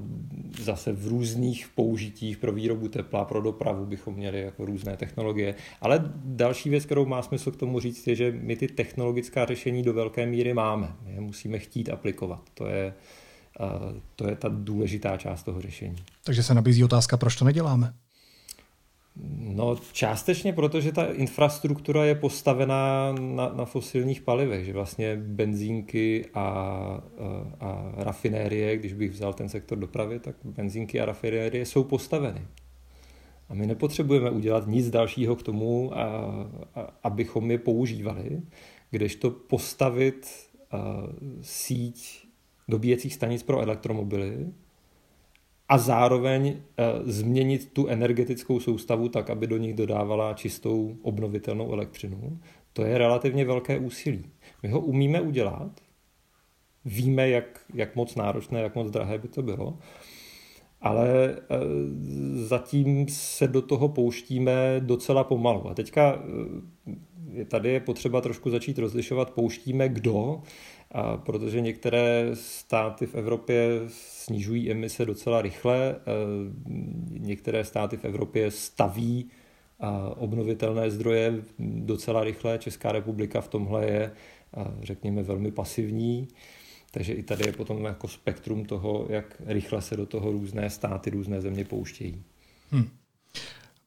zase 0.60 0.92
v 0.92 1.08
různých 1.08 1.68
použitích 1.74 2.38
pro 2.38 2.52
výrobu 2.52 2.88
tepla, 2.88 3.24
pro 3.24 3.42
dopravu 3.42 3.86
bychom 3.86 4.14
měli 4.14 4.40
jako 4.40 4.64
různé 4.64 4.96
technologie. 4.96 5.54
Ale 5.80 6.12
další 6.24 6.70
věc, 6.70 6.84
kterou 6.84 7.06
má 7.06 7.22
smysl 7.22 7.50
k 7.50 7.56
tomu 7.56 7.80
říct, 7.80 8.06
je, 8.06 8.14
že 8.14 8.34
my 8.40 8.56
ty 8.56 8.68
technologická 8.68 9.46
řešení 9.46 9.82
do 9.82 9.92
velké 9.92 10.26
míry 10.26 10.54
máme. 10.54 10.92
My 11.04 11.12
je 11.12 11.20
musíme 11.20 11.58
chtít 11.58 11.88
aplikovat. 11.88 12.40
To 12.54 12.66
je, 12.66 12.94
to 14.16 14.28
je 14.28 14.36
ta 14.36 14.48
důležitá 14.52 15.16
část 15.16 15.42
toho 15.42 15.60
řešení. 15.60 15.96
Takže 16.24 16.42
se 16.42 16.54
nabízí 16.54 16.84
otázka, 16.84 17.16
proč 17.16 17.36
to 17.36 17.44
neděláme? 17.44 17.94
No 19.38 19.76
částečně, 19.92 20.52
protože 20.52 20.92
ta 20.92 21.04
infrastruktura 21.04 22.04
je 22.04 22.14
postavená 22.14 23.12
na, 23.12 23.48
na 23.48 23.64
fosilních 23.64 24.22
palivech, 24.22 24.64
že 24.64 24.72
vlastně 24.72 25.16
benzínky 25.16 26.26
a, 26.34 26.40
a, 26.40 27.02
a 27.60 27.92
rafinérie, 27.96 28.76
když 28.76 28.92
bych 28.92 29.10
vzal 29.10 29.32
ten 29.32 29.48
sektor 29.48 29.78
dopravy, 29.78 30.20
tak 30.20 30.36
benzínky 30.44 31.00
a 31.00 31.04
rafinérie 31.04 31.66
jsou 31.66 31.84
postaveny. 31.84 32.42
A 33.48 33.54
my 33.54 33.66
nepotřebujeme 33.66 34.30
udělat 34.30 34.66
nic 34.66 34.90
dalšího 34.90 35.36
k 35.36 35.42
tomu, 35.42 35.98
a, 35.98 36.04
a, 36.74 36.90
abychom 37.02 37.50
je 37.50 37.58
používali, 37.58 38.42
kdežto 38.90 39.30
postavit 39.30 40.28
a, 40.70 41.02
síť 41.40 42.26
dobíjecích 42.68 43.14
stanic 43.14 43.42
pro 43.42 43.60
elektromobily, 43.60 44.46
a 45.68 45.78
zároveň 45.78 46.56
eh, 46.56 46.84
změnit 47.04 47.72
tu 47.72 47.88
energetickou 47.88 48.60
soustavu 48.60 49.08
tak, 49.08 49.30
aby 49.30 49.46
do 49.46 49.56
nich 49.56 49.74
dodávala 49.74 50.34
čistou 50.34 50.96
obnovitelnou 51.02 51.72
elektřinu, 51.72 52.38
to 52.72 52.84
je 52.84 52.98
relativně 52.98 53.44
velké 53.44 53.78
úsilí. 53.78 54.24
My 54.62 54.68
ho 54.68 54.80
umíme 54.80 55.20
udělat, 55.20 55.80
víme, 56.84 57.28
jak, 57.28 57.60
jak 57.74 57.96
moc 57.96 58.14
náročné, 58.14 58.60
jak 58.60 58.74
moc 58.74 58.90
drahé 58.90 59.18
by 59.18 59.28
to 59.28 59.42
bylo, 59.42 59.78
ale 60.80 61.08
eh, 61.28 61.56
zatím 62.34 63.08
se 63.08 63.48
do 63.48 63.62
toho 63.62 63.88
pouštíme 63.88 64.52
docela 64.78 65.24
pomalu. 65.24 65.68
A 65.68 65.74
teďka 65.74 66.22
eh, 67.38 67.44
tady 67.44 67.68
je 67.68 67.80
potřeba 67.80 68.20
trošku 68.20 68.50
začít 68.50 68.78
rozlišovat, 68.78 69.30
pouštíme 69.30 69.88
kdo, 69.88 70.42
a 70.94 71.16
protože 71.16 71.60
některé 71.60 72.30
státy 72.34 73.06
v 73.06 73.14
Evropě 73.14 73.80
snižují 73.88 74.70
emise 74.70 75.04
docela 75.04 75.42
rychle, 75.42 75.96
eh, 75.96 76.00
některé 77.08 77.64
státy 77.64 77.96
v 77.96 78.04
Evropě 78.04 78.50
staví 78.50 79.30
obnovitelné 80.16 80.90
zdroje 80.90 81.42
docela 81.58 82.24
rychle. 82.24 82.58
Česká 82.58 82.92
republika 82.92 83.40
v 83.40 83.48
tomhle 83.48 83.84
je, 83.84 84.12
řekněme, 84.82 85.22
velmi 85.22 85.52
pasivní. 85.52 86.28
Takže 86.90 87.12
i 87.12 87.22
tady 87.22 87.46
je 87.46 87.52
potom 87.52 87.84
jako 87.84 88.08
spektrum 88.08 88.64
toho, 88.64 89.06
jak 89.08 89.42
rychle 89.46 89.82
se 89.82 89.96
do 89.96 90.06
toho 90.06 90.32
různé 90.32 90.70
státy, 90.70 91.10
různé 91.10 91.40
země 91.40 91.64
pouštějí. 91.64 92.22
Hmm. 92.70 92.88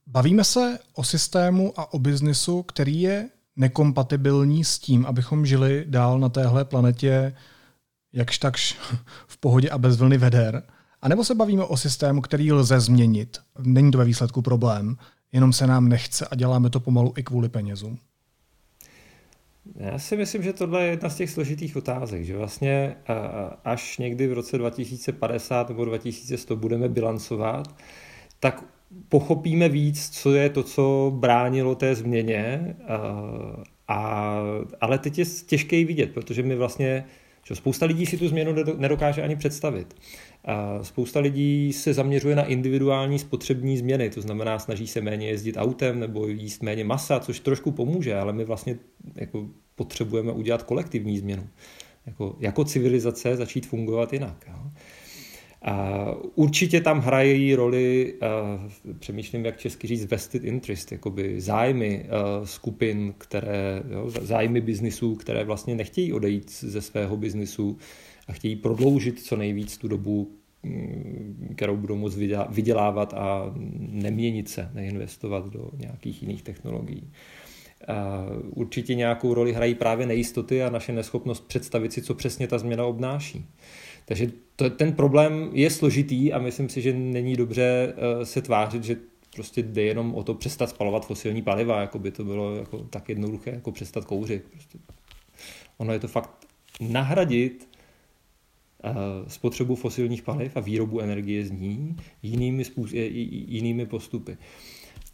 Bavíme 0.08 0.44
se 0.44 0.80
o 0.94 1.04
systému 1.04 1.74
a 1.78 1.94
o 1.94 2.00
biznisu, 2.00 2.64
který 2.64 3.02
je 3.02 3.30
nekompatibilní 3.58 4.64
s 4.64 4.80
tím, 4.80 5.06
abychom 5.06 5.46
žili 5.46 5.86
dál 5.88 6.20
na 6.20 6.30
téhle 6.30 6.66
planetě 6.66 7.34
jakž 8.14 8.38
takž 8.38 8.78
v 9.28 9.38
pohodě 9.38 9.70
a 9.70 9.78
bez 9.78 9.98
vlny 9.98 10.18
veder. 10.18 10.64
A 11.02 11.08
nebo 11.08 11.24
se 11.24 11.36
bavíme 11.36 11.64
o 11.64 11.78
systému, 11.78 12.22
který 12.22 12.52
lze 12.52 12.80
změnit. 12.80 13.38
Není 13.60 13.92
to 13.92 13.98
ve 13.98 14.06
výsledku 14.06 14.42
problém, 14.42 14.98
jenom 15.32 15.54
se 15.54 15.68
nám 15.68 15.90
nechce 15.90 16.28
a 16.28 16.36
děláme 16.36 16.70
to 16.70 16.80
pomalu 16.80 17.14
i 17.18 17.24
kvůli 17.24 17.50
penězům. 17.50 17.98
Já 19.76 20.00
si 20.00 20.18
myslím, 20.18 20.44
že 20.44 20.54
tohle 20.54 20.84
je 20.84 20.90
jedna 20.90 21.10
z 21.10 21.16
těch 21.16 21.30
složitých 21.30 21.76
otázek, 21.76 22.26
že 22.26 22.38
vlastně 22.38 22.96
až 23.64 23.98
někdy 23.98 24.28
v 24.28 24.34
roce 24.34 24.58
2050 24.58 25.70
nebo 25.70 25.86
2100 25.86 26.56
budeme 26.56 26.90
bilancovat, 26.90 27.76
tak 28.40 28.64
pochopíme 29.10 29.70
víc, 29.70 30.10
co 30.10 30.34
je 30.34 30.50
to, 30.50 30.63
co 30.63 31.13
bránilo 31.15 31.75
té 31.75 31.96
změně, 31.96 32.75
a, 33.88 34.38
ale 34.82 34.98
teď 34.98 35.17
je 35.17 35.25
těžké 35.46 35.86
vidět, 35.86 36.12
protože 36.13 36.44
my 36.44 36.56
vlastně, 36.56 37.06
že 37.44 37.56
spousta 37.56 37.86
lidí 37.86 38.06
si 38.06 38.17
tu 38.17 38.27
změnu 38.27 38.56
nedokáže 38.77 39.22
ani 39.22 39.36
představit. 39.36 39.96
Spousta 40.82 41.20
lidí 41.20 41.74
se 41.74 41.94
zaměřuje 41.94 42.36
na 42.36 42.44
individuální 42.44 43.20
spotřební 43.20 43.77
změny, 43.77 44.10
to 44.10 44.22
znamená 44.22 44.60
snaží 44.60 44.88
se 44.88 45.01
méně 45.01 45.27
jezdit 45.27 45.58
autem 45.58 46.00
nebo 46.00 46.27
jíst 46.27 46.63
méně 46.63 46.84
masa, 46.84 47.20
což 47.20 47.39
trošku 47.39 47.72
pomůže, 47.72 48.15
ale 48.15 48.34
my 48.34 48.46
vlastně 48.46 48.77
jako 49.15 49.48
potřebujeme 49.75 50.32
udělat 50.32 50.63
kolektivní 50.63 51.17
změnu. 51.17 51.48
Jako, 52.06 52.36
jako 52.39 52.63
civilizace 52.63 53.36
začít 53.36 53.67
fungovat 53.67 54.13
jinak. 54.13 54.46
Jo. 54.48 54.72
Určitě 56.36 56.82
tam 56.82 57.00
hrají 57.00 57.56
roli, 57.56 58.14
uh, 58.14 58.94
přemýšlím, 59.00 59.46
jak 59.46 59.58
česky 59.58 59.88
říct, 59.88 60.06
vested 60.06 60.44
interest, 60.44 60.92
jakoby 60.92 61.42
zájmy 61.42 62.06
uh, 62.06 62.46
skupin, 62.46 63.14
které, 63.18 63.84
jo, 63.90 64.10
zájmy 64.10 64.62
biznisů, 64.62 65.16
které 65.16 65.44
vlastně 65.44 65.76
nechtějí 65.76 66.14
odejít 66.14 66.52
ze 66.52 66.82
svého 66.82 67.18
biznisu 67.18 67.78
a 68.28 68.34
chtějí 68.34 68.56
prodloužit 68.56 69.20
co 69.20 69.36
nejvíc 69.36 69.78
tu 69.78 69.88
dobu, 69.88 70.32
mm, 70.64 71.54
kterou 71.56 71.78
budou 71.78 71.96
moct 71.96 72.18
vydělávat 72.50 73.14
a 73.14 73.54
neměnit 73.80 74.50
se, 74.50 74.70
neinvestovat 74.74 75.50
do 75.50 75.70
nějakých 75.78 76.22
jiných 76.22 76.44
technologií. 76.44 77.12
Určitě 78.50 78.96
nějakou 78.96 79.34
roli 79.34 79.54
hrají 79.54 79.76
právě 79.76 80.06
nejistoty 80.06 80.64
a 80.64 80.70
naše 80.70 80.94
neschopnost 80.94 81.48
představit 81.48 81.94
si, 81.94 82.02
co 82.02 82.14
přesně 82.14 82.48
ta 82.48 82.58
změna 82.58 82.86
obnáší. 82.86 83.46
Takže 84.06 84.32
to, 84.58 84.70
ten 84.70 84.94
problém 84.94 85.50
je 85.54 85.70
složitý 85.70 86.34
a 86.34 86.40
myslím 86.40 86.70
si, 86.70 86.82
že 86.82 86.94
není 86.94 87.36
dobře 87.36 87.94
uh, 88.18 88.24
se 88.24 88.42
tvářit, 88.42 88.84
že 88.84 88.98
prostě 89.34 89.64
jde 89.64 89.82
jenom 89.82 90.16
o 90.16 90.24
to 90.24 90.34
přestat 90.34 90.70
spalovat 90.70 91.06
fosilní 91.06 91.42
paliva, 91.42 91.82
jako 91.82 92.00
by 92.00 92.12
to 92.12 92.24
bylo 92.24 92.56
jako 92.56 92.78
tak 92.78 93.10
jednoduché, 93.10 93.50
jako 93.50 93.72
přestat 93.72 94.06
kouřit. 94.06 94.44
Prostě. 94.52 94.78
Ono 95.78 95.94
je 95.94 96.00
to 96.00 96.08
fakt 96.08 96.48
nahradit 96.82 97.70
uh, 98.84 98.92
spotřebu 99.28 99.76
fosilních 99.76 100.22
paliv 100.22 100.58
a 100.58 100.60
výrobu 100.60 101.00
energie 101.00 101.46
z 101.46 101.52
ní 101.52 101.98
jinými, 102.24 102.66
způsoby, 102.66 103.08
jinými 103.48 103.86
postupy. 103.86 104.38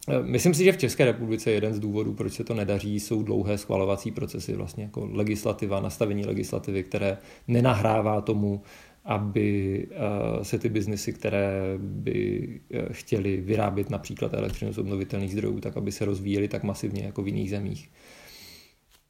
Eh, 0.10 0.24
myslím 0.24 0.54
si, 0.54 0.64
že 0.64 0.72
v 0.72 0.78
České 0.78 1.06
republice 1.06 1.52
jeden 1.52 1.74
z 1.74 1.80
důvodů, 1.80 2.14
proč 2.14 2.34
se 2.34 2.44
to 2.44 2.54
nedaří, 2.54 3.00
jsou 3.00 3.24
dlouhé 3.24 3.58
schvalovací 3.58 4.12
procesy, 4.12 4.56
vlastně 4.56 4.84
jako 4.84 5.10
legislativa, 5.12 5.80
nastavení 5.80 6.26
legislativy, 6.26 6.84
které 6.84 7.18
nenahrává 7.48 8.22
tomu, 8.22 8.62
aby 9.06 9.88
eh, 9.92 10.46
se 10.46 10.60
ty 10.60 10.70
biznesy, 10.70 11.14
které 11.14 11.78
by 11.78 12.60
eh, 12.72 12.94
chtěli 12.94 13.38
vyrábět 13.38 13.90
například 13.90 14.34
elektřinu 14.34 14.74
z 14.74 14.78
obnovitelných 14.78 15.32
zdrojů, 15.32 15.60
tak 15.60 15.78
aby 15.78 15.92
se 15.92 16.06
rozvíjely 16.06 16.48
tak 16.48 16.64
masivně 16.64 17.04
jako 17.04 17.24
v 17.24 17.28
jiných 17.28 17.50
zemích. 17.50 17.90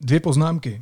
Dvě 0.01 0.19
poznámky. 0.19 0.81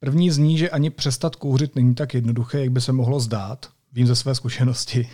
První 0.00 0.30
zní, 0.30 0.58
že 0.58 0.70
ani 0.70 0.90
přestat 0.90 1.36
kouřit 1.36 1.76
není 1.76 1.94
tak 1.94 2.14
jednoduché, 2.14 2.60
jak 2.60 2.70
by 2.70 2.80
se 2.80 2.92
mohlo 2.92 3.20
zdát. 3.20 3.68
Vím 3.92 4.06
ze 4.06 4.16
své 4.16 4.34
zkušenosti. 4.34 5.08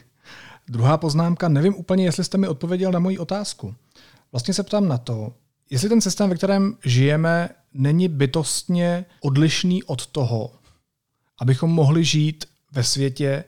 Druhá 0.69 0.99
poznámka, 0.99 1.49
nevím 1.49 1.75
úplně, 1.75 2.05
jestli 2.05 2.25
jste 2.25 2.39
mi 2.39 2.49
odpověděl 2.49 2.93
na 2.93 2.99
moji 2.99 3.19
otázku. 3.19 3.75
Vlastně 4.33 4.55
se 4.55 4.63
ptám 4.63 4.89
na 4.89 4.99
to, 4.99 5.33
jestli 5.71 5.89
ten 5.89 6.01
systém, 6.01 6.31
ve 6.31 6.37
kterém 6.37 6.77
žijeme, 6.85 7.49
není 7.75 8.09
bytostně 8.09 9.05
odlišný 9.21 9.83
od 9.83 10.07
toho, 10.07 10.51
abychom 11.41 11.71
mohli 11.71 12.05
žít 12.05 12.45
ve 12.73 12.85
světě, 12.85 13.45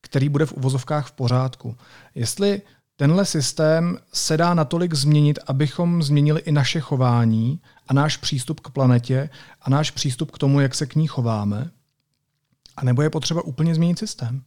který 0.00 0.28
bude 0.28 0.46
v 0.46 0.52
uvozovkách 0.52 1.06
v 1.06 1.12
pořádku. 1.12 1.76
Jestli 2.14 2.62
tenhle 2.96 3.24
systém 3.24 3.98
se 4.12 4.36
dá 4.36 4.54
natolik 4.54 4.94
změnit, 4.94 5.38
abychom 5.46 6.02
změnili 6.02 6.40
i 6.40 6.52
naše 6.52 6.80
chování 6.80 7.60
a 7.88 7.94
náš 7.94 8.16
přístup 8.16 8.60
k 8.60 8.70
planetě 8.70 9.30
a 9.62 9.70
náš 9.70 9.90
přístup 9.90 10.30
k 10.30 10.38
tomu, 10.38 10.60
jak 10.60 10.74
se 10.74 10.86
k 10.86 10.94
ní 10.94 11.06
chováme, 11.06 11.70
A 12.76 12.84
nebo 12.84 13.02
je 13.02 13.10
potřeba 13.10 13.42
úplně 13.42 13.74
změnit 13.74 13.98
systém? 13.98 14.42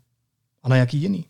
A 0.63 0.69
na 0.69 0.75
jaký 0.75 0.97
jiný? 0.97 1.25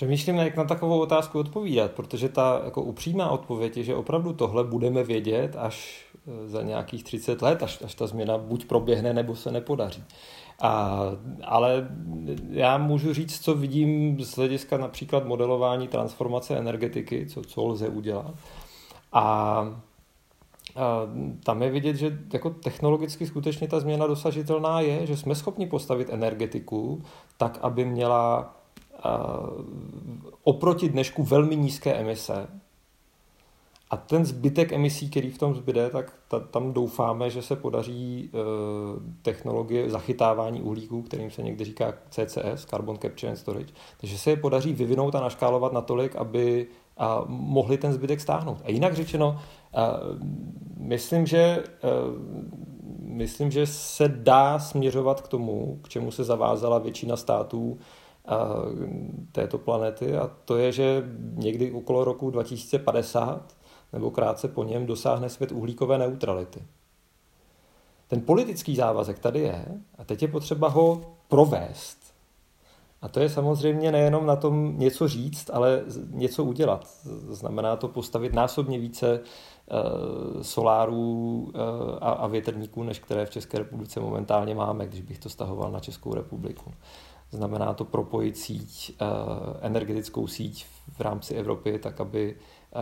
Přemýšlím, 0.00 0.36
jak 0.36 0.56
na 0.56 0.64
takovou 0.64 1.00
otázku 1.00 1.38
odpovídat, 1.38 1.92
protože 1.92 2.28
ta 2.28 2.60
jako 2.64 2.82
upřímá 2.82 3.30
odpověď 3.30 3.76
je, 3.76 3.84
že 3.84 3.94
opravdu 3.94 4.32
tohle 4.32 4.64
budeme 4.64 5.04
vědět 5.04 5.56
až 5.58 6.04
e, 6.44 6.48
za 6.48 6.62
nějakých 6.62 7.04
30 7.04 7.42
let, 7.42 7.62
až, 7.62 7.82
až 7.84 7.94
ta 7.94 8.06
změna 8.06 8.38
buď 8.38 8.64
proběhne, 8.64 9.12
nebo 9.14 9.36
se 9.36 9.52
nepodaří. 9.52 10.04
A, 10.60 11.00
ale 11.44 11.88
já 12.50 12.78
můžu 12.78 13.14
říct, 13.14 13.40
co 13.40 13.54
vidím 13.54 14.20
z 14.24 14.36
hlediska 14.36 14.78
například 14.78 15.26
modelování 15.26 15.88
transformace 15.88 16.56
energetiky, 16.56 17.26
co, 17.26 17.42
co 17.42 17.64
lze 17.64 17.88
udělat. 17.88 18.34
A, 19.12 19.22
a 19.22 21.02
tam 21.44 21.62
je 21.62 21.70
vidět, 21.70 21.96
že 21.96 22.18
jako 22.32 22.50
technologicky 22.50 23.26
skutečně 23.26 23.68
ta 23.68 23.80
změna 23.80 24.06
dosažitelná 24.06 24.80
je, 24.80 25.06
že 25.06 25.16
jsme 25.16 25.34
schopni 25.34 25.66
postavit 25.66 26.08
energetiku 26.10 27.02
tak, 27.36 27.58
aby 27.62 27.84
měla 27.84 28.59
oproti 30.42 30.88
dnešku 30.88 31.22
velmi 31.22 31.56
nízké 31.56 31.94
emise. 31.94 32.48
A 33.90 33.96
ten 33.96 34.24
zbytek 34.24 34.72
emisí, 34.72 35.10
který 35.10 35.30
v 35.30 35.38
tom 35.38 35.54
zbyde, 35.54 35.90
tak 35.90 36.12
ta, 36.28 36.40
tam 36.40 36.72
doufáme, 36.72 37.30
že 37.30 37.42
se 37.42 37.56
podaří 37.56 38.30
e, 38.30 38.38
technologie 39.22 39.90
zachytávání 39.90 40.62
uhlíků, 40.62 41.02
kterým 41.02 41.30
se 41.30 41.42
někdy 41.42 41.64
říká 41.64 41.94
CCS, 42.10 42.66
Carbon 42.66 42.98
Capture 42.98 43.30
and 43.32 43.36
Storage, 43.36 43.72
takže 44.00 44.18
se 44.18 44.30
je 44.30 44.36
podaří 44.36 44.72
vyvinout 44.72 45.14
a 45.14 45.20
naškálovat 45.20 45.72
natolik, 45.72 46.16
aby 46.16 46.66
a 46.98 47.24
mohli 47.26 47.78
ten 47.78 47.92
zbytek 47.92 48.20
stáhnout. 48.20 48.58
A 48.64 48.70
jinak 48.70 48.94
řečeno, 48.94 49.40
a, 49.74 49.92
myslím, 50.76 51.26
že 51.26 51.64
a, 51.82 51.86
myslím, 53.02 53.50
že 53.50 53.66
se 53.66 54.08
dá 54.08 54.58
směřovat 54.58 55.20
k 55.20 55.28
tomu, 55.28 55.78
k 55.82 55.88
čemu 55.88 56.10
se 56.10 56.24
zavázala 56.24 56.78
většina 56.78 57.16
států 57.16 57.78
této 59.32 59.58
planety 59.58 60.16
a 60.16 60.30
to 60.44 60.56
je, 60.56 60.72
že 60.72 61.02
někdy 61.34 61.72
okolo 61.72 62.04
roku 62.04 62.30
2050 62.30 63.56
nebo 63.92 64.10
krátce 64.10 64.48
po 64.48 64.64
něm 64.64 64.86
dosáhne 64.86 65.28
svět 65.28 65.52
uhlíkové 65.52 65.98
neutrality. 65.98 66.62
Ten 68.08 68.20
politický 68.20 68.76
závazek 68.76 69.18
tady 69.18 69.40
je 69.40 69.64
a 69.98 70.04
teď 70.04 70.22
je 70.22 70.28
potřeba 70.28 70.68
ho 70.68 71.00
provést. 71.28 72.00
A 73.02 73.08
to 73.08 73.20
je 73.20 73.28
samozřejmě 73.28 73.92
nejenom 73.92 74.26
na 74.26 74.36
tom 74.36 74.78
něco 74.78 75.08
říct, 75.08 75.50
ale 75.52 75.82
něco 76.10 76.44
udělat. 76.44 76.88
Znamená 77.28 77.76
to 77.76 77.88
postavit 77.88 78.32
násobně 78.32 78.78
více 78.78 79.20
uh, 79.20 80.42
solárů 80.42 81.52
a, 82.00 82.10
a 82.10 82.26
větrníků, 82.26 82.82
než 82.82 82.98
které 82.98 83.26
v 83.26 83.30
České 83.30 83.58
republice 83.58 84.00
momentálně 84.00 84.54
máme, 84.54 84.86
když 84.86 85.00
bych 85.00 85.18
to 85.18 85.28
stahoval 85.28 85.70
na 85.72 85.80
Českou 85.80 86.14
republiku. 86.14 86.72
Znamená 87.30 87.74
to 87.74 87.84
propojit 87.84 88.38
síť, 88.38 88.92
eh, 89.00 89.06
energetickou 89.60 90.26
síť 90.26 90.66
v 90.96 91.00
rámci 91.00 91.34
Evropy, 91.34 91.78
tak 91.78 92.00
aby 92.00 92.36
eh, 92.36 92.80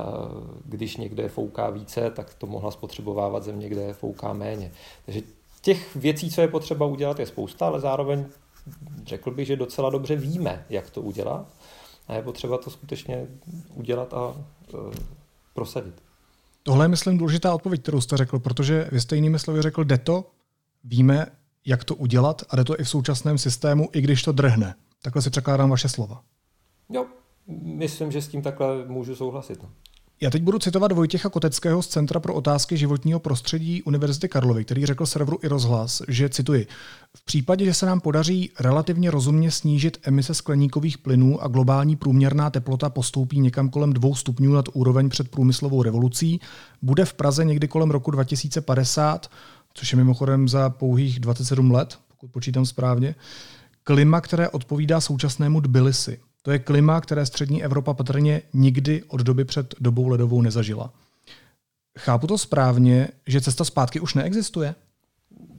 když 0.65 0.97
někde 0.97 1.29
fouká 1.29 1.71
více, 1.71 2.11
tak 2.11 2.35
to 2.35 2.47
mohla 2.47 2.71
spotřebovávat 2.71 3.45
země, 3.45 3.69
kde 3.69 3.93
fouká 3.93 4.33
méně. 4.33 4.73
Takže 5.05 5.23
těch 5.61 5.97
věcí, 5.97 6.31
co 6.31 6.41
je 6.41 6.49
potřeba 6.49 6.87
udělat, 6.87 7.19
je 7.19 7.27
spousta, 7.27 7.67
ale 7.67 7.81
zároveň 7.81 8.27
řekl 9.07 9.31
bych, 9.31 9.47
že 9.47 9.57
docela 9.57 9.91
dobře 9.91 10.17
víme, 10.17 10.67
jak 10.71 10.91
to 10.91 11.03
udělat. 11.03 11.47
A 12.09 12.15
je 12.15 12.23
potřeba 12.23 12.59
to 12.59 12.71
skutečně 12.71 13.27
udělat 13.75 14.15
a 14.15 14.29
uh, 14.29 14.93
prosadit. 15.55 15.95
Tohle 16.63 16.85
je, 16.85 16.89
myslím, 16.89 17.19
důležitá 17.19 17.55
odpověď, 17.55 17.83
kterou 17.83 18.01
jste 18.01 18.17
řekl, 18.17 18.39
protože 18.39 18.89
vy 18.93 19.01
jste 19.01 19.17
jinými 19.17 19.39
slovy 19.39 19.63
řekl, 19.63 19.85
jde 19.85 19.99
to, 19.99 20.25
víme, 20.85 21.27
jak 21.67 21.85
to 21.85 21.95
udělat 21.95 22.43
a 22.51 22.57
jde 22.57 22.65
to 22.65 22.81
i 22.81 22.85
v 22.85 22.89
současném 22.89 23.39
systému, 23.39 23.89
i 23.93 24.01
když 24.01 24.23
to 24.23 24.33
drhne. 24.33 24.75
Takhle 25.03 25.23
si 25.23 25.31
překládám 25.31 25.71
vaše 25.71 25.89
slova. 25.89 26.23
Jo, 26.89 27.07
myslím, 27.63 28.13
že 28.13 28.23
s 28.23 28.29
tím 28.29 28.43
takhle 28.43 28.85
můžu 28.87 29.17
souhlasit. 29.17 29.63
No. 29.63 29.69
Já 30.21 30.31
teď 30.31 30.43
budu 30.43 30.59
citovat 30.59 30.93
Vojtěcha 30.93 31.29
Koteckého 31.29 31.83
z 31.83 31.87
Centra 31.87 32.21
pro 32.21 32.35
otázky 32.35 32.77
životního 32.77 33.21
prostředí 33.21 33.83
Univerzity 33.83 34.29
Karlovy, 34.29 34.65
který 34.65 34.87
řekl 34.87 35.07
serveru 35.07 35.39
i 35.43 35.49
rozhlas, 35.49 36.03
že 36.09 36.29
cituji, 36.29 36.67
v 37.17 37.25
případě, 37.25 37.65
že 37.65 37.75
se 37.75 37.87
nám 37.87 38.01
podaří 38.01 38.51
relativně 38.61 39.11
rozumně 39.11 39.51
snížit 39.51 39.99
emise 40.03 40.35
skleníkových 40.35 40.99
plynů 40.99 41.43
a 41.43 41.49
globální 41.49 41.97
průměrná 41.97 42.51
teplota 42.51 42.91
postoupí 42.91 43.41
někam 43.41 43.69
kolem 43.71 43.93
dvou 43.93 44.15
stupňů 44.15 44.53
nad 44.53 44.65
úroveň 44.73 45.09
před 45.09 45.29
průmyslovou 45.29 45.83
revolucí, 45.83 46.41
bude 46.83 47.05
v 47.05 47.15
Praze 47.15 47.45
někdy 47.45 47.69
kolem 47.69 47.91
roku 47.91 48.11
2050 48.11 49.31
což 49.79 49.93
je 49.93 49.97
mimochodem 49.97 50.49
za 50.49 50.71
pouhých 50.71 51.21
27 51.21 51.71
let, 51.71 51.99
pokud 52.09 52.31
počítám 52.31 52.67
správně, 52.67 53.15
klima, 53.85 54.21
které 54.21 54.49
odpovídá 54.49 55.01
současnému 55.01 55.61
Tbilisi. 55.61 56.21
To 56.43 56.51
je 56.51 56.59
klima, 56.59 57.01
které 57.01 57.27
střední 57.27 57.65
Evropa 57.65 57.95
patrně 57.95 58.43
nikdy 58.53 59.03
od 59.09 59.21
doby 59.21 59.45
před 59.45 59.75
dobou 59.81 60.09
ledovou 60.09 60.43
nezažila. 60.43 60.93
Chápu 61.99 62.27
to 62.27 62.39
správně, 62.39 63.09
že 63.27 63.41
cesta 63.41 63.65
zpátky 63.65 64.01
už 64.01 64.15
neexistuje? 64.15 64.75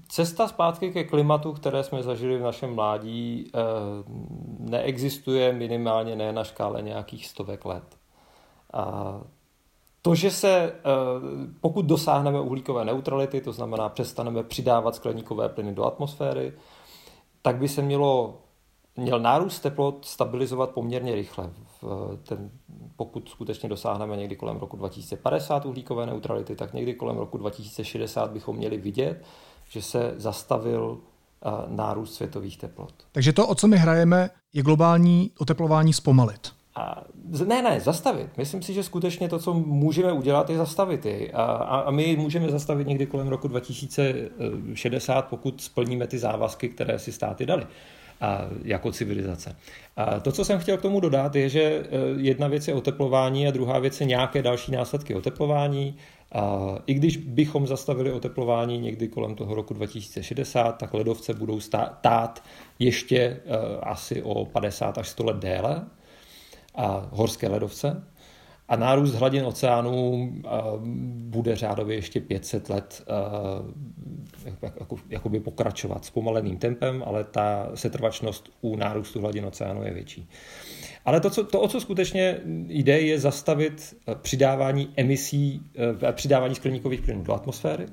Cesta 0.10 0.48
zpátky 0.48 0.92
ke 0.92 1.04
klimatu, 1.04 1.54
které 1.54 1.84
jsme 1.84 2.04
zažili 2.04 2.38
v 2.38 2.42
našem 2.42 2.76
mládí, 2.76 3.52
eh, 3.56 3.60
neexistuje 4.60 5.54
minimálně 5.54 6.16
ne 6.16 6.34
na 6.34 6.44
škále 6.44 6.82
nějakých 6.82 7.28
stovek 7.28 7.66
let. 7.66 7.98
A 8.74 9.14
to, 10.02 10.16
že 10.16 10.32
se, 10.32 10.50
eh, 10.50 10.74
pokud 11.62 11.86
dosáhneme 11.86 12.42
uhlíkové 12.42 12.86
neutrality, 12.86 13.42
to 13.42 13.52
znamená 13.52 13.90
přestaneme 13.90 14.44
přidávat 14.44 14.96
skleníkové 14.96 15.50
plyny 15.50 15.74
do 15.74 15.86
atmosféry, 15.86 16.54
tak 17.42 17.56
by 17.56 17.68
se 17.68 17.82
mělo, 17.82 18.38
měl 18.96 19.20
nárůst 19.20 19.60
teplot 19.60 20.06
stabilizovat 20.06 20.70
poměrně 20.70 21.16
rychle. 21.16 21.50
Ten, 22.24 22.52
pokud 22.96 23.30
skutečně 23.30 23.70
dosáhneme 23.70 24.18
někdy 24.18 24.36
kolem 24.36 24.58
roku 24.58 24.78
2050 24.78 25.66
uhlíkové 25.66 26.06
neutrality, 26.06 26.56
tak 26.56 26.74
někdy 26.74 26.94
kolem 26.94 27.18
roku 27.18 27.38
2060 27.38 28.32
bychom 28.32 28.56
měli 28.56 28.78
vidět, 28.78 29.24
že 29.70 29.82
se 29.82 30.14
zastavil 30.18 30.98
eh, 30.98 31.50
nárůst 31.68 32.14
světových 32.14 32.58
teplot. 32.58 32.94
Takže 33.12 33.34
to, 33.34 33.48
o 33.48 33.56
co 33.56 33.68
my 33.68 33.78
hrajeme, 33.78 34.30
je 34.54 34.64
globální 34.64 35.32
oteplování 35.40 35.94
zpomalit. 35.94 36.59
A, 36.80 37.04
ne, 37.46 37.62
ne, 37.62 37.80
zastavit. 37.80 38.38
Myslím 38.38 38.62
si, 38.62 38.74
že 38.74 38.84
skutečně 38.84 39.30
to, 39.30 39.40
co 39.40 39.54
můžeme 39.54 40.12
udělat, 40.12 40.50
je 40.50 40.58
zastavit 40.58 41.06
ji. 41.06 41.32
A, 41.32 41.44
a, 41.44 41.80
a 41.80 41.92
my 41.92 42.16
můžeme 42.16 42.50
zastavit 42.50 42.88
někdy 42.88 43.06
kolem 43.06 43.28
roku 43.28 43.48
2060, 43.48 45.22
pokud 45.22 45.62
splníme 45.62 46.08
ty 46.08 46.18
závazky, 46.18 46.70
které 46.70 47.00
si 47.00 47.12
státy 47.12 47.46
dali 47.46 47.68
a 48.22 48.42
jako 48.64 48.92
civilizace. 48.92 49.56
A 49.98 50.20
to, 50.20 50.32
co 50.32 50.46
jsem 50.46 50.60
chtěl 50.60 50.78
k 50.78 50.82
tomu 50.82 51.00
dodat, 51.00 51.36
je, 51.36 51.50
že 51.50 51.62
e, 51.62 51.86
jedna 52.18 52.48
věc 52.48 52.68
je 52.68 52.74
oteplování 52.74 53.48
a 53.48 53.52
druhá 53.52 53.80
věc 53.80 54.02
je 54.02 54.08
nějaké 54.08 54.42
další 54.42 54.72
následky 54.72 55.16
oteplování. 55.16 55.96
A 56.32 56.76
I 56.86 56.94
když 56.94 57.18
bychom 57.18 57.68
zastavili 57.68 58.12
oteplování 58.12 58.80
někdy 58.80 59.08
kolem 59.08 59.36
toho 59.36 59.56
roku 59.56 59.74
2060, 59.74 60.72
tak 60.72 60.94
ledovce 60.94 61.34
budou 61.34 61.60
stát 61.60 62.44
ještě 62.80 63.40
uh, 63.46 63.54
asi 63.82 64.24
o 64.24 64.46
50 64.46 64.98
až 64.98 65.10
100 65.10 65.24
let 65.24 65.38
déle 65.38 65.86
a 66.80 67.10
horské 67.12 67.48
ledovce. 67.48 68.04
A 68.68 68.76
nárůst 68.76 69.14
hladin 69.14 69.46
oceánů 69.46 70.32
bude 71.06 71.56
řádově 71.56 71.96
ještě 71.96 72.20
500 72.20 72.70
let 72.70 73.06
jako, 74.80 74.98
jakoby 75.10 75.40
pokračovat 75.40 76.06
s 76.06 76.10
pomaleným 76.10 76.58
tempem, 76.58 77.04
ale 77.06 77.24
ta 77.24 77.70
setrvačnost 77.76 78.50
u 78.62 78.76
nárůstu 78.76 79.22
hladin 79.22 79.46
oceánu 79.46 79.84
je 79.84 79.94
větší. 79.94 80.30
Ale 81.06 81.20
to, 81.20 81.30
co, 81.30 81.44
to, 81.44 81.62
o 81.62 81.68
co 81.68 81.82
skutečně 81.82 82.40
jde, 82.68 83.00
je 83.00 83.20
zastavit 83.20 83.98
přidávání 84.22 84.94
emisí, 84.96 85.62
přidávání 86.12 86.56
skleníkových 86.56 87.02
plynů 87.02 87.24
do 87.24 87.34
atmosféry. 87.34 87.86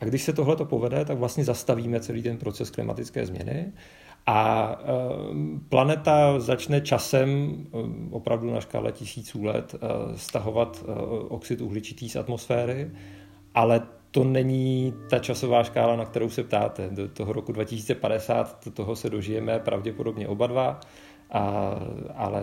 A 0.00 0.04
když 0.04 0.22
se 0.22 0.32
tohle 0.32 0.56
povede, 0.56 1.04
tak 1.04 1.18
vlastně 1.18 1.44
zastavíme 1.44 2.00
celý 2.00 2.22
ten 2.22 2.36
proces 2.36 2.70
klimatické 2.70 3.26
změny 3.26 3.72
a 4.26 4.72
eh, 4.80 4.86
planeta 5.68 6.40
začne 6.40 6.80
časem, 6.80 7.56
eh, 7.66 7.76
opravdu 8.10 8.50
na 8.50 8.60
škále 8.60 8.92
tisíců 8.92 9.44
let, 9.44 9.74
eh, 9.74 9.78
stahovat 10.18 10.84
oxid 11.28 11.60
uhličitý 11.60 12.08
z 12.08 12.16
atmosféry, 12.16 12.90
ale 13.54 13.82
to 14.10 14.24
není 14.24 14.94
ta 15.10 15.18
časová 15.18 15.64
škála, 15.64 15.96
na 15.96 16.04
kterou 16.04 16.30
se 16.30 16.42
ptáte. 16.42 16.88
Do 16.90 17.08
toho 17.08 17.32
roku 17.32 17.52
2050 17.52 18.64
do 18.64 18.70
toho 18.70 18.96
se 18.96 19.10
dožijeme 19.10 19.58
pravděpodobně 19.58 20.28
oba 20.28 20.46
dva, 20.46 20.80
a, 21.30 21.74
ale 22.14 22.42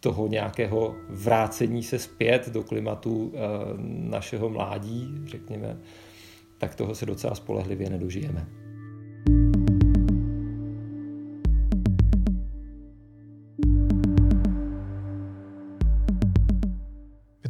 toho 0.00 0.26
nějakého 0.26 0.94
vrácení 1.08 1.82
se 1.82 1.98
zpět 1.98 2.48
do 2.48 2.62
klimatu 2.62 3.32
našeho 3.86 4.48
mládí, 4.48 5.08
řekněme, 5.26 5.78
tak 6.58 6.74
toho 6.74 6.94
se 6.94 7.06
docela 7.06 7.34
spolehlivě 7.34 7.90
nedožijeme. 7.90 8.61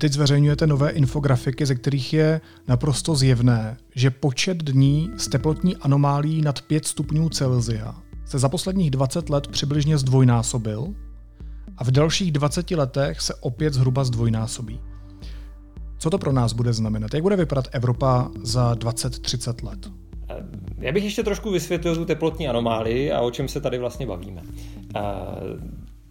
Teď 0.02 0.12
zveřejňujete 0.12 0.66
nové 0.66 0.90
infografiky, 0.90 1.66
ze 1.66 1.74
kterých 1.74 2.12
je 2.12 2.40
naprosto 2.68 3.14
zjevné, 3.14 3.76
že 3.94 4.10
počet 4.10 4.58
dní 4.64 5.10
s 5.16 5.28
teplotní 5.28 5.76
anomálí 5.76 6.40
nad 6.40 6.62
5 6.62 6.86
stupňů 6.86 7.28
Celsia 7.28 7.94
se 8.24 8.38
za 8.38 8.48
posledních 8.48 8.90
20 8.90 9.30
let 9.30 9.46
přibližně 9.48 9.98
zdvojnásobil 9.98 10.94
a 11.78 11.84
v 11.84 11.90
dalších 11.90 12.32
20 12.32 12.70
letech 12.70 13.20
se 13.20 13.34
opět 13.34 13.74
zhruba 13.74 14.04
zdvojnásobí. 14.04 14.80
Co 15.98 16.10
to 16.10 16.18
pro 16.18 16.32
nás 16.32 16.52
bude 16.52 16.72
znamenat? 16.72 17.14
Jak 17.14 17.22
bude 17.22 17.36
vypadat 17.36 17.68
Evropa 17.72 18.30
za 18.42 18.74
20-30 18.74 19.66
let? 19.66 19.90
Já 20.78 20.92
bych 20.92 21.04
ještě 21.04 21.22
trošku 21.22 21.50
vysvětlil 21.50 21.96
tu 21.96 22.04
teplotní 22.04 22.48
anomálii 22.48 23.12
a 23.12 23.20
o 23.20 23.30
čem 23.30 23.48
se 23.48 23.60
tady 23.60 23.78
vlastně 23.78 24.06
bavíme. 24.06 24.42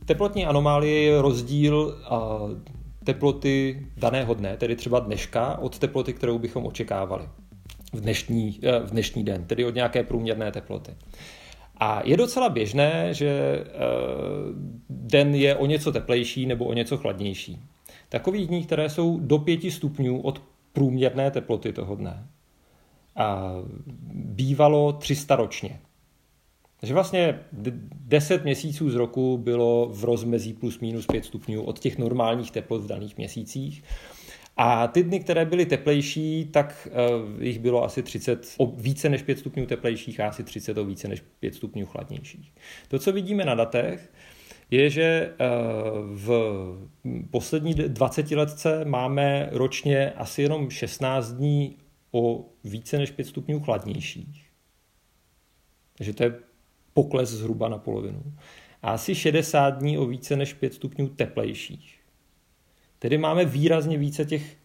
Teplotní 0.05 0.45
anomálie 0.45 1.01
je 1.01 1.21
rozdíl 1.21 1.97
teploty 3.03 3.87
daného 3.97 4.33
dne, 4.33 4.57
tedy 4.57 4.75
třeba 4.75 4.99
dneška, 4.99 5.57
od 5.57 5.79
teploty, 5.79 6.13
kterou 6.13 6.39
bychom 6.39 6.65
očekávali 6.65 7.29
v 7.93 8.01
dnešní, 8.01 8.59
eh, 8.63 8.79
v 8.79 8.91
dnešní 8.91 9.23
den, 9.23 9.45
tedy 9.45 9.65
od 9.65 9.75
nějaké 9.75 10.03
průměrné 10.03 10.51
teploty. 10.51 10.91
A 11.77 12.01
je 12.05 12.17
docela 12.17 12.49
běžné, 12.49 13.13
že 13.13 13.29
eh, 13.29 13.65
den 14.89 15.35
je 15.35 15.55
o 15.55 15.65
něco 15.65 15.91
teplejší 15.91 16.45
nebo 16.45 16.65
o 16.65 16.73
něco 16.73 16.97
chladnější. 16.97 17.59
Takových 18.09 18.47
dní, 18.47 18.63
které 18.63 18.89
jsou 18.89 19.19
do 19.19 19.37
5 19.37 19.71
stupňů 19.71 20.21
od 20.21 20.41
průměrné 20.73 21.31
teploty 21.31 21.73
toho 21.73 21.95
dne, 21.95 22.27
a 23.15 23.53
bývalo 24.13 24.93
300 24.93 25.35
ročně. 25.35 25.79
Takže 26.81 26.93
vlastně 26.93 27.39
10 27.51 28.43
měsíců 28.43 28.89
z 28.89 28.95
roku 28.95 29.37
bylo 29.37 29.89
v 29.93 30.03
rozmezí 30.03 30.53
plus 30.53 30.79
minus 30.79 31.05
5 31.05 31.25
stupňů 31.25 31.63
od 31.63 31.79
těch 31.79 31.97
normálních 31.97 32.51
teplot 32.51 32.83
v 32.83 32.87
daných 32.87 33.17
měsících. 33.17 33.83
A 34.57 34.87
ty 34.87 35.03
dny, 35.03 35.19
které 35.19 35.45
byly 35.45 35.65
teplejší, 35.65 36.45
tak 36.45 36.87
uh, 36.91 37.43
jich 37.43 37.59
bylo 37.59 37.83
asi 37.83 38.03
30 38.03 38.47
o 38.57 38.65
více 38.65 39.09
než 39.09 39.21
5 39.21 39.39
stupňů 39.39 39.65
teplejších 39.65 40.19
a 40.19 40.27
asi 40.27 40.43
30 40.43 40.77
o 40.77 40.85
více 40.85 41.07
než 41.07 41.23
5 41.39 41.55
stupňů 41.55 41.85
chladnějších. 41.85 42.53
To, 42.87 42.99
co 42.99 43.11
vidíme 43.11 43.45
na 43.45 43.55
datech, 43.55 44.13
je, 44.71 44.89
že 44.89 45.33
uh, 45.33 46.17
v 46.17 46.29
poslední 47.31 47.73
20 47.73 48.31
letce 48.31 48.85
máme 48.85 49.49
ročně 49.51 50.11
asi 50.11 50.41
jenom 50.41 50.69
16 50.69 51.31
dní 51.31 51.77
o 52.11 52.45
více 52.63 52.97
než 52.97 53.11
5 53.11 53.25
stupňů 53.25 53.59
chladnějších. 53.59 54.45
Takže 55.97 56.13
to 56.13 56.23
je 56.23 56.50
pokles 56.93 57.29
zhruba 57.29 57.69
na 57.69 57.77
polovinu. 57.77 58.23
A 58.81 58.91
asi 58.91 59.15
60 59.15 59.69
dní 59.69 59.97
o 59.97 60.05
více 60.05 60.35
než 60.35 60.53
5 60.53 60.73
stupňů 60.73 61.07
teplejších. 61.07 61.99
Tedy 62.99 63.17
máme 63.17 63.45
výrazně 63.45 63.97
více 63.97 64.25
těch 64.25 64.57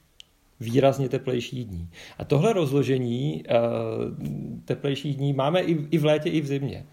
výrazně 0.60 1.08
teplejších 1.08 1.64
dní. 1.64 1.88
A 2.18 2.24
tohle 2.24 2.52
rozložení 2.52 3.44
uh, 3.44 4.64
teplejších 4.64 5.16
dní 5.16 5.32
máme 5.32 5.60
i, 5.60 5.98
v 5.98 6.04
létě, 6.04 6.30
i 6.30 6.40
v 6.40 6.46
zimě. 6.46 6.86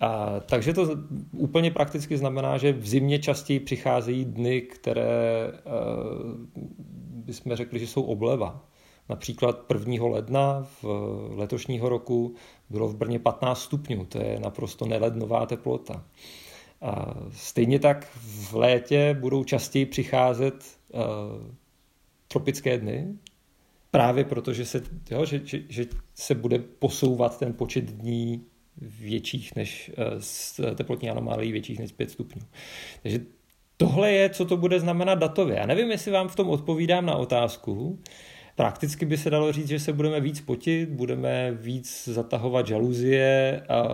A, 0.00 0.40
takže 0.40 0.72
to 0.72 0.88
úplně 1.32 1.70
prakticky 1.70 2.16
znamená, 2.16 2.58
že 2.58 2.72
v 2.72 2.88
zimě 2.88 3.18
častěji 3.18 3.60
přicházejí 3.60 4.24
dny, 4.24 4.60
které 4.60 5.46
uh, 5.46 6.62
bychom 7.24 7.54
řekli, 7.54 7.78
že 7.78 7.86
jsou 7.86 8.02
obleva. 8.02 8.64
Například 9.08 9.64
1. 9.88 10.06
ledna 10.06 10.66
v 10.82 10.84
letošního 11.34 11.88
roku 11.88 12.34
bylo 12.70 12.88
v 12.88 12.96
Brně 12.96 13.18
15 13.18 13.62
stupňů, 13.62 14.04
to 14.04 14.18
je 14.18 14.40
naprosto 14.40 14.86
nelednová 14.86 15.46
teplota. 15.46 16.04
A 16.82 17.14
stejně 17.32 17.78
tak 17.78 18.08
v 18.14 18.54
létě 18.54 19.16
budou 19.20 19.44
častěji 19.44 19.86
přicházet 19.86 20.54
uh, 20.92 21.00
tropické 22.28 22.78
dny, 22.78 23.14
právě 23.90 24.24
proto, 24.24 24.52
že 24.52 24.64
se, 24.64 24.82
jo, 25.10 25.24
že, 25.24 25.40
že, 25.44 25.62
že 25.68 25.86
se 26.14 26.34
bude 26.34 26.58
posouvat 26.58 27.38
ten 27.38 27.52
počet 27.52 27.84
dní 27.84 28.44
větších 28.76 29.56
než 29.56 29.90
uh, 30.58 30.74
teplotní 30.74 31.10
anomálii 31.10 31.52
větších 31.52 31.78
než 31.78 31.92
5 31.92 32.10
stupňů. 32.10 32.42
Takže 33.02 33.20
tohle 33.76 34.12
je, 34.12 34.30
co 34.30 34.44
to 34.44 34.56
bude 34.56 34.80
znamenat 34.80 35.14
datově. 35.14 35.56
Já 35.56 35.66
nevím, 35.66 35.90
jestli 35.90 36.12
vám 36.12 36.28
v 36.28 36.36
tom 36.36 36.50
odpovídám 36.50 37.06
na 37.06 37.16
otázku, 37.16 37.98
Prakticky 38.60 39.06
by 39.06 39.18
se 39.18 39.30
dalo 39.30 39.52
říct, 39.52 39.68
že 39.68 39.78
se 39.78 39.92
budeme 39.92 40.20
víc 40.20 40.40
potit, 40.40 40.88
budeme 40.88 41.52
víc 41.52 42.08
zatahovat 42.08 42.66
žaluzie 42.66 43.60
a 43.68 43.88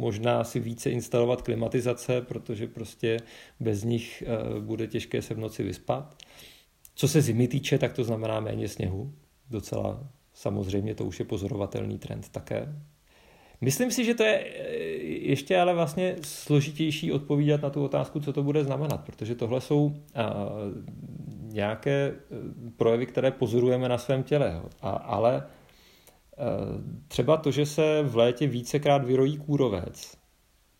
možná 0.00 0.44
si 0.44 0.60
více 0.60 0.90
instalovat 0.90 1.42
klimatizace, 1.42 2.20
protože 2.20 2.66
prostě 2.66 3.16
bez 3.60 3.84
nich 3.84 4.22
eh, 4.26 4.60
bude 4.60 4.86
těžké 4.86 5.22
se 5.22 5.34
v 5.34 5.38
noci 5.38 5.62
vyspat. 5.62 6.14
Co 6.94 7.08
se 7.08 7.20
zimy 7.20 7.48
týče, 7.48 7.78
tak 7.78 7.92
to 7.92 8.04
znamená 8.04 8.40
méně 8.40 8.68
sněhu. 8.68 9.12
Docela 9.50 10.08
samozřejmě 10.34 10.94
to 10.94 11.04
už 11.04 11.18
je 11.18 11.24
pozorovatelný 11.24 11.98
trend 11.98 12.28
také. 12.28 12.74
Myslím 13.60 13.90
si, 13.90 14.04
že 14.04 14.14
to 14.14 14.22
je 14.22 14.44
eh, 14.44 14.68
ještě 15.04 15.58
ale 15.58 15.74
vlastně 15.74 16.16
složitější 16.22 17.12
odpovídat 17.12 17.62
na 17.62 17.70
tu 17.70 17.84
otázku, 17.84 18.20
co 18.20 18.32
to 18.32 18.42
bude 18.42 18.64
znamenat, 18.64 19.04
protože 19.04 19.34
tohle 19.34 19.60
jsou 19.60 19.92
eh, 20.14 20.22
nějaké 21.52 21.90
eh, 21.90 22.36
projevy, 22.76 23.06
které 23.06 23.30
pozorujeme 23.30 23.88
na 23.88 23.98
svém 23.98 24.22
těle. 24.22 24.62
A, 24.80 24.90
ale 24.90 25.46
třeba 27.08 27.36
to, 27.36 27.50
že 27.50 27.66
se 27.66 28.02
v 28.02 28.16
létě 28.16 28.46
vícekrát 28.46 29.04
vyrojí 29.04 29.36
kůrovec, 29.36 30.16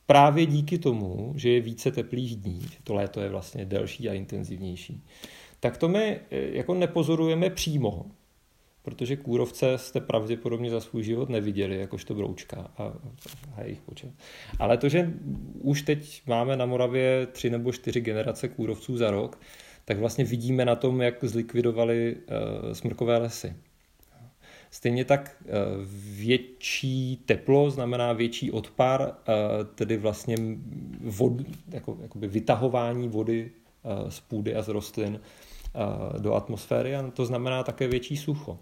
právě 0.06 0.46
díky 0.46 0.78
tomu, 0.78 1.32
že 1.36 1.50
je 1.50 1.60
více 1.60 1.90
teplých 1.90 2.36
dní, 2.36 2.60
že 2.60 2.78
to 2.84 2.94
léto 2.94 3.20
je 3.20 3.28
vlastně 3.28 3.64
delší 3.64 4.08
a 4.08 4.12
intenzivnější, 4.12 5.04
tak 5.60 5.76
to 5.76 5.88
my 5.88 6.20
jako 6.30 6.74
nepozorujeme 6.74 7.50
přímo, 7.50 8.06
protože 8.82 9.16
kůrovce 9.16 9.78
jste 9.78 10.00
pravděpodobně 10.00 10.70
za 10.70 10.80
svůj 10.80 11.02
život 11.02 11.28
neviděli, 11.28 11.78
jakožto 11.78 12.14
broučka 12.14 12.70
a, 12.78 12.92
a 13.56 13.62
jejich 13.62 13.80
počet. 13.80 14.10
Ale 14.58 14.76
to, 14.76 14.88
že 14.88 15.12
už 15.60 15.82
teď 15.82 16.22
máme 16.26 16.56
na 16.56 16.66
Moravě 16.66 17.26
tři 17.26 17.50
nebo 17.50 17.72
čtyři 17.72 18.00
generace 18.00 18.48
kůrovců 18.48 18.96
za 18.96 19.10
rok, 19.10 19.38
tak 19.90 19.98
vlastně 19.98 20.24
vidíme 20.24 20.64
na 20.64 20.76
tom, 20.76 21.00
jak 21.00 21.24
zlikvidovali 21.24 22.16
uh, 22.16 22.72
smrkové 22.72 23.18
lesy. 23.18 23.54
Stejně 24.70 25.04
tak 25.04 25.36
uh, 25.42 25.50
větší 26.16 27.16
teplo 27.26 27.70
znamená 27.70 28.12
větší 28.12 28.50
odpar, 28.50 29.00
uh, 29.00 29.06
tedy 29.74 29.96
vlastně 29.96 30.36
vod, 31.00 31.32
jako, 31.68 31.98
jakoby 32.02 32.28
vytahování 32.28 33.08
vody 33.08 33.50
z 34.08 34.20
půdy 34.20 34.54
a 34.54 34.62
z 34.62 34.68
rostlin 34.68 35.20
do 36.18 36.34
atmosféry 36.34 36.96
a 36.96 37.10
to 37.10 37.24
znamená 37.24 37.62
také 37.62 37.88
větší 37.88 38.16
sucho 38.16 38.58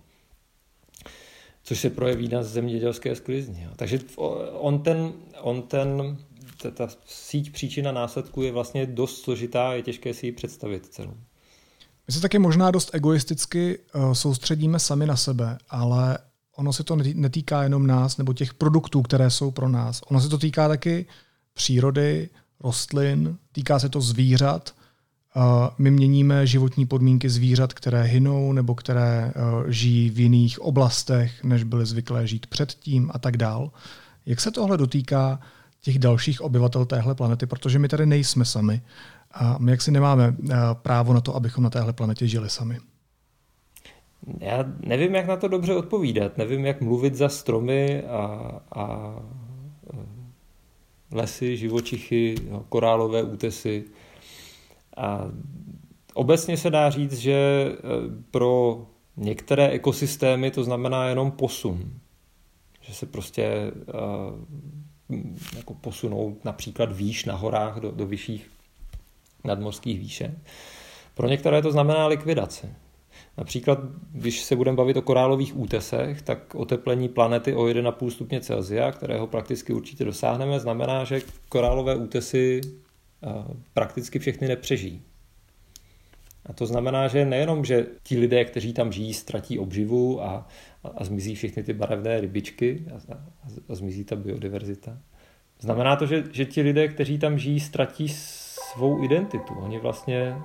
což 1.62 1.81
se 1.81 1.91
projeví 1.91 2.29
na 2.29 2.43
zemědělské 2.43 3.14
sklizni. 3.14 3.69
Takže 3.77 3.99
on 4.53 4.83
ten, 4.83 5.12
on 5.41 5.62
ten 5.62 6.19
ta, 6.62 6.71
ta 6.71 6.88
síť 7.07 7.53
příčina 7.53 7.92
následku 7.92 8.42
je 8.42 8.53
vlastně 8.53 8.87
dost 8.87 9.23
složitá, 9.23 9.73
je 9.73 9.83
těžké 9.83 10.14
si 10.14 10.27
ji 10.27 10.33
představit 10.33 10.87
celou. 10.87 11.14
My 12.07 12.12
se 12.14 12.21
taky 12.21 12.38
možná 12.38 12.71
dost 12.71 12.94
egoisticky 12.94 13.79
uh, 13.79 14.12
soustředíme 14.12 14.79
sami 14.79 15.07
na 15.07 15.16
sebe, 15.16 15.59
ale 15.68 16.18
ono 16.57 16.73
se 16.73 16.85
to 16.85 16.97
netýká 16.97 17.62
jenom 17.62 17.87
nás 17.87 18.16
nebo 18.16 18.33
těch 18.33 18.55
produktů, 18.55 19.03
které 19.03 19.31
jsou 19.31 19.51
pro 19.51 19.68
nás. 19.68 20.01
Ono 20.07 20.21
se 20.21 20.29
to 20.29 20.38
týká 20.38 20.68
taky 20.68 21.07
přírody, 21.55 22.29
rostlin, 22.61 23.38
týká 23.53 23.79
se 23.79 23.88
to 23.88 24.01
zvířat 24.01 24.75
my 25.79 25.90
měníme 25.90 26.47
životní 26.47 26.87
podmínky 26.87 27.31
zvířat, 27.31 27.73
které 27.73 28.03
hynou 28.03 28.53
nebo 28.53 28.75
které 28.75 29.33
eh, 29.35 29.73
žijí 29.73 30.11
v 30.11 30.21
jiných 30.21 30.61
oblastech, 30.61 31.44
než 31.44 31.62
byly 31.64 31.87
zvyklé 31.87 32.27
žít 32.27 32.47
předtím 32.47 33.11
a 33.14 33.18
tak 33.18 33.37
dál. 33.37 33.71
Jak 34.27 34.40
se 34.40 34.51
tohle 34.51 34.79
dotýká 34.79 35.40
těch 35.81 35.99
dalších 35.99 36.41
obyvatel 36.41 36.85
téhle 36.85 37.14
planety, 37.14 37.47
protože 37.47 37.79
my 37.79 37.88
tady 37.88 38.07
nejsme 38.07 38.45
sami 38.45 38.83
a 39.33 39.59
my 39.59 39.71
jaksi 39.71 39.91
nemáme 39.91 40.37
eh, 40.51 40.57
právo 40.73 41.12
na 41.12 41.21
to, 41.21 41.37
abychom 41.37 41.64
na 41.64 41.71
téhle 41.71 41.93
planetě 41.93 42.27
žili 42.27 42.51
sami. 42.51 42.79
Já 44.41 44.64
nevím, 44.81 45.14
jak 45.14 45.27
na 45.27 45.37
to 45.37 45.49
dobře 45.49 45.75
odpovídat. 45.75 46.38
Nevím, 46.38 46.67
jak 46.67 46.81
mluvit 46.81 47.14
za 47.14 47.29
stromy 47.29 48.03
a, 48.03 48.51
a 48.73 49.17
eh, 49.95 49.97
lesy, 51.11 51.57
živočichy, 51.57 52.35
korálové 52.69 53.23
útesy. 53.23 53.85
A 54.97 55.29
obecně 56.14 56.57
se 56.57 56.71
dá 56.71 56.91
říct, 56.91 57.19
že 57.19 57.33
e, 57.33 57.75
pro 58.31 58.87
některé 59.17 59.69
ekosystémy 59.69 60.51
to 60.51 60.64
znamená 60.64 61.09
jenom 61.09 61.31
posun. 61.31 61.93
Že 62.81 62.95
se 62.95 63.07
prostě 63.07 63.73
jako 65.57 65.75
posunou 65.75 66.37
například 66.44 66.92
výš 66.92 67.25
na 67.25 67.35
horách 67.35 67.81
do, 67.81 67.90
do 67.90 68.07
vyšších 68.07 68.51
nadmorských 69.44 70.01
výšek. 70.01 70.31
Pro 71.14 71.29
některé 71.29 71.62
to 71.62 71.73
znamená 71.73 72.07
likvidace. 72.07 72.75
Například, 73.38 73.79
když 74.12 74.42
se 74.42 74.57
budeme 74.57 74.77
bavit 74.77 74.97
o 74.97 75.03
korálových 75.03 75.59
útesech, 75.59 76.23
tak 76.23 76.55
oteplení 76.55 77.09
planety 77.09 77.55
o 77.55 77.62
1,5 77.62 78.11
stupně 78.11 78.40
Celsia, 78.40 78.92
kterého 78.92 79.27
prakticky 79.27 79.73
určitě 79.73 80.05
dosáhneme, 80.05 80.61
znamená, 80.61 81.05
že 81.05 81.23
korálové 81.49 81.97
útesy 81.97 82.61
prakticky 83.75 84.18
všechny 84.18 84.49
nepřežijí. 84.49 85.03
A 86.48 86.52
to 86.52 86.66
znamená, 86.66 87.08
že 87.08 87.24
nejenom, 87.24 87.64
že 87.64 87.87
ti 88.02 88.18
lidé, 88.18 88.44
kteří 88.44 88.72
tam 88.72 88.92
žijí, 88.92 89.14
ztratí 89.14 89.58
obživu 89.58 90.22
a, 90.22 90.46
a, 90.84 90.88
a 90.96 91.04
zmizí 91.04 91.34
všechny 91.34 91.62
ty 91.62 91.72
barevné 91.72 92.20
rybičky 92.20 92.84
a, 92.90 93.14
a, 93.14 93.18
a 93.68 93.74
zmizí 93.74 94.04
ta 94.04 94.16
biodiverzita. 94.16 94.98
Znamená 95.61 95.96
to, 95.96 96.06
že, 96.06 96.24
že 96.32 96.44
ti 96.44 96.62
lidé, 96.62 96.88
kteří 96.88 97.18
tam 97.18 97.38
žijí, 97.38 97.61
ztratí 97.61 98.08
svou 98.08 99.04
identitu. 99.04 99.54
Oni 99.61 99.78
vlastně 99.78 100.37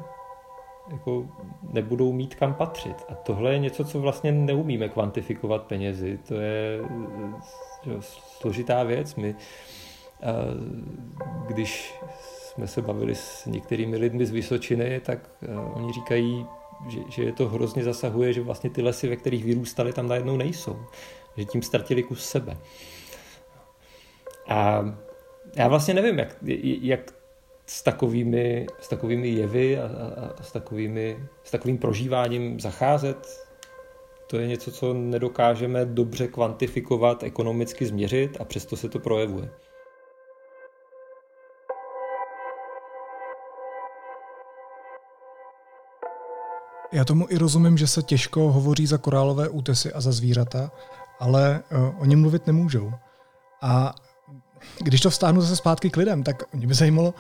jako 0.92 1.30
nebudou 1.74 2.14
mít 2.14 2.36
kam 2.36 2.54
patřit. 2.54 2.96
A 3.10 3.16
tohle 3.16 3.54
je 3.54 3.60
něco, 3.60 3.86
co 3.86 4.00
vlastně 4.00 4.32
neumíme 4.32 4.90
kvantifikovat 4.90 5.64
penězi. 5.64 6.20
To 6.28 6.36
je 6.36 6.80
že, 7.84 7.92
složitá 8.40 8.84
věc. 8.84 9.16
My, 9.16 9.36
když 11.48 11.96
jsme 12.54 12.68
se 12.68 12.82
bavili 12.82 13.16
s 13.16 13.46
některými 13.46 13.98
lidmi 13.98 14.26
z 14.26 14.32
Vysočiny, 14.32 15.02
tak 15.06 15.30
oni 15.74 15.94
říkají, 15.94 16.46
že, 16.90 17.00
že 17.10 17.24
je 17.24 17.32
to 17.32 17.50
hrozně 17.50 17.84
zasahuje, 17.84 18.34
že 18.34 18.42
vlastně 18.42 18.70
ty 18.70 18.82
lesy, 18.82 19.08
ve 19.08 19.16
kterých 19.16 19.46
vyrůstali, 19.46 19.94
tam 19.94 20.08
najednou 20.08 20.38
nejsou. 20.38 20.80
Že 21.38 21.46
tím 21.46 21.62
ztratili 21.62 22.04
kus 22.04 22.26
sebe. 22.26 22.58
A 24.48 24.86
já 25.56 25.68
vlastně 25.68 25.94
nevím, 25.94 26.20
jak, 26.20 26.36
jak 26.82 27.14
s 27.66 27.84
takovými, 27.84 28.68
s 28.80 28.88
takovými 28.90 29.28
jevy 29.28 29.80
a, 29.80 29.86
a, 29.86 30.32
a 30.40 30.44
s, 30.44 30.52
takovými, 30.52 31.20
s 31.44 31.52
takovým 31.52 31.78
prožíváním 31.78 32.60
zacházet. 32.60 33.48
To 34.28 34.38
je 34.38 34.48
něco, 34.48 34.72
co 34.72 34.94
nedokážeme 34.94 35.86
dobře 35.86 36.28
kvantifikovat, 36.28 37.24
ekonomicky 37.24 37.86
změřit 37.86 38.38
a 38.40 38.46
přesto 38.46 38.76
se 38.78 38.90
to 38.90 39.00
projevuje. 39.00 39.50
Já 46.94 47.06
tomu 47.06 47.26
i 47.30 47.38
rozumím, 47.38 47.78
že 47.78 47.88
se 47.88 48.04
těžko 48.04 48.52
hovoří 48.52 48.86
za 48.86 48.98
korálové 48.98 49.50
útesy 49.50 49.94
a 49.94 50.02
za 50.02 50.12
zvířata, 50.12 50.72
ale 51.20 51.64
uh, 51.72 52.02
oni 52.02 52.16
mluvit 52.16 52.48
nemůžou. 52.48 52.92
A 53.62 53.96
když 54.80 55.02
to 55.02 55.10
vztáhnu 55.10 55.42
zase 55.42 55.56
zpátky 55.56 55.90
k 55.90 55.98
lidem, 55.98 56.24
tak 56.24 56.54
mě 56.54 56.68
by 56.68 56.74
zajímalo, 56.74 57.14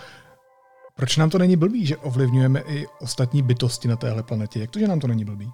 proč 0.96 1.18
nám 1.18 1.30
to 1.30 1.38
není 1.38 1.56
blbý, 1.56 1.86
že 1.86 1.98
ovlivňujeme 1.98 2.60
i 2.60 2.88
ostatní 3.02 3.42
bytosti 3.42 3.88
na 3.88 3.96
téhle 3.96 4.24
planetě? 4.24 4.60
Jak 4.60 4.72
to, 4.72 4.80
že 4.80 4.88
nám 4.88 5.00
to 5.00 5.08
není 5.08 5.26
blbý? 5.26 5.52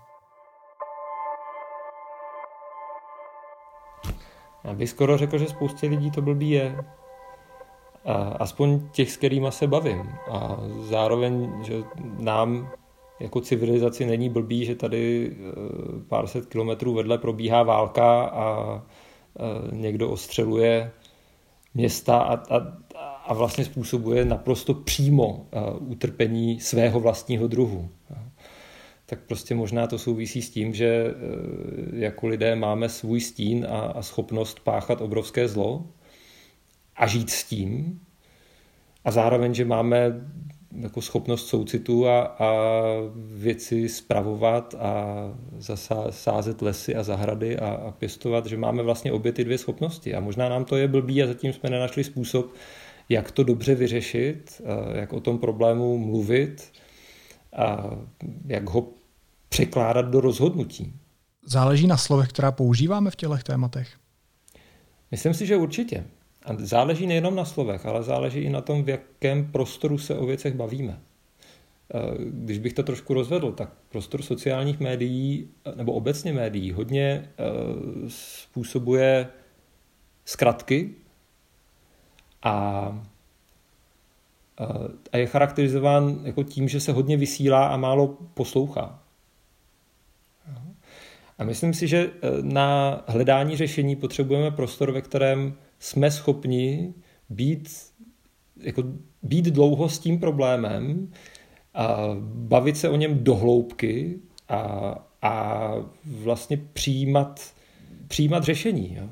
Já 4.64 4.74
bych 4.74 4.90
skoro 4.90 5.18
řekl, 5.18 5.38
že 5.38 5.48
spoustě 5.48 5.88
lidí 5.88 6.12
to 6.12 6.22
blbý 6.22 6.50
je. 6.50 6.84
A 8.06 8.14
aspoň 8.14 8.90
těch, 8.90 9.12
s 9.12 9.18
kterými 9.18 9.52
se 9.52 9.68
bavím. 9.68 10.10
A 10.32 10.58
zároveň, 10.82 11.64
že 11.64 11.84
nám 12.18 12.70
jako 13.20 13.42
civilizaci 13.42 14.06
není 14.06 14.30
blbý, 14.30 14.66
že 14.66 14.76
tady 14.76 15.32
eh, 15.32 15.46
pár 16.08 16.28
set 16.28 16.46
kilometrů 16.46 16.94
vedle 16.94 17.18
probíhá 17.18 17.64
válka 17.64 18.24
a 18.24 18.76
eh, 19.40 19.76
někdo 19.76 20.10
ostřeluje 20.10 20.92
města 21.74 22.18
a, 22.18 22.34
a, 22.34 22.78
a 23.26 23.34
vlastně 23.34 23.66
způsobuje 23.66 24.26
naprosto 24.26 24.74
přímo 24.74 25.28
uh, 25.28 25.92
utrpení 25.92 26.60
svého 26.60 27.00
vlastního 27.00 27.48
druhu. 27.48 27.90
Tak 29.06 29.20
prostě 29.28 29.56
možná 29.56 29.88
to 29.88 29.98
souvisí 29.98 30.42
s 30.42 30.50
tím, 30.50 30.74
že 30.74 31.06
jako 31.94 32.28
lidé 32.28 32.56
máme 32.56 32.90
svůj 32.90 33.22
stín 33.22 33.68
a, 33.70 33.80
a 33.80 34.02
schopnost 34.02 34.60
páchat 34.60 35.02
obrovské 35.02 35.48
zlo 35.48 35.86
a 36.96 37.08
žít 37.08 37.30
s 37.30 37.44
tím. 37.44 38.00
A 39.06 39.12
zároveň, 39.12 39.54
že 39.54 39.66
máme 39.66 40.28
jako 40.72 41.02
schopnost 41.02 41.48
soucitu 41.48 42.08
a, 42.08 42.22
a 42.22 42.54
věci 43.16 43.90
spravovat 43.90 44.76
a 44.80 45.16
zasázet 46.10 46.62
lesy 46.62 46.96
a 46.96 47.04
zahrady 47.04 47.60
a, 47.60 47.70
a 47.70 47.92
pěstovat, 47.92 48.46
že 48.46 48.58
máme 48.58 48.84
vlastně 48.84 49.12
obě 49.12 49.32
ty 49.32 49.44
dvě 49.44 49.58
schopnosti. 49.58 50.16
A 50.16 50.20
možná 50.20 50.50
nám 50.50 50.66
to 50.66 50.76
je 50.78 50.88
blbý 50.88 51.24
a 51.24 51.28
zatím 51.28 51.54
jsme 51.54 51.70
nenašli 51.70 52.04
způsob, 52.04 52.54
jak 53.10 53.32
to 53.32 53.44
dobře 53.44 53.76
vyřešit, 53.76 54.62
jak 54.94 55.14
o 55.14 55.20
tom 55.20 55.38
problému 55.38 55.98
mluvit 55.98 56.72
a 57.54 57.90
jak 58.46 58.70
ho 58.70 58.88
překládat 59.50 60.06
do 60.06 60.22
rozhodnutí. 60.22 60.94
Záleží 61.46 61.88
na 61.88 61.98
slovech, 61.98 62.30
která 62.30 62.52
používáme 62.52 63.12
v 63.12 63.16
těchto 63.16 63.38
tématech? 63.38 63.90
Myslím 65.12 65.34
si, 65.34 65.46
že 65.46 65.58
určitě. 65.58 66.04
A 66.50 66.56
záleží 66.58 67.08
nejenom 67.08 67.36
na 67.36 67.46
slovech, 67.46 67.86
ale 67.86 68.04
záleží 68.04 68.40
i 68.40 68.50
na 68.50 68.62
tom, 68.62 68.84
v 68.84 68.90
jakém 68.90 69.52
prostoru 69.52 69.98
se 69.98 70.16
o 70.18 70.26
věcech 70.26 70.54
bavíme. 70.54 71.00
Když 72.18 72.60
bych 72.60 72.74
to 72.74 72.84
trošku 72.84 73.14
rozvedl, 73.14 73.52
tak 73.52 73.70
prostor 73.90 74.22
sociálních 74.22 74.80
médií 74.80 75.50
nebo 75.76 75.94
obecně 75.94 76.34
médií 76.34 76.72
hodně 76.72 77.30
způsobuje 78.08 79.28
zkratky, 80.26 80.96
a, 82.44 82.52
a 85.12 85.18
je 85.18 85.26
charakterizován 85.26 86.20
jako 86.24 86.44
tím, 86.44 86.68
že 86.68 86.80
se 86.80 86.92
hodně 86.92 87.18
vysílá 87.18 87.68
a 87.68 87.78
málo 87.78 88.18
poslouchá. 88.34 89.00
A 91.38 91.44
myslím 91.44 91.74
si, 91.74 91.88
že 91.88 92.12
na 92.42 93.02
hledání 93.08 93.58
řešení 93.58 93.96
potřebujeme 93.96 94.52
prostor, 94.52 94.92
ve 94.92 95.02
kterém 95.02 95.56
jsme 95.80 96.12
schopni 96.12 96.94
být, 97.30 97.70
jako 98.62 98.84
být 99.24 99.46
dlouho 99.46 99.90
s 99.90 100.00
tím 100.00 100.20
problémem, 100.20 101.12
a 101.74 101.98
bavit 102.24 102.78
se 102.78 102.90
o 102.90 102.96
něm 102.96 103.24
dohloubky 103.24 104.20
a, 104.50 104.96
a 105.22 105.74
vlastně 106.06 106.58
přijímat, 106.74 107.54
přijímat 108.08 108.44
řešení. 108.44 108.98
E, 108.98 109.08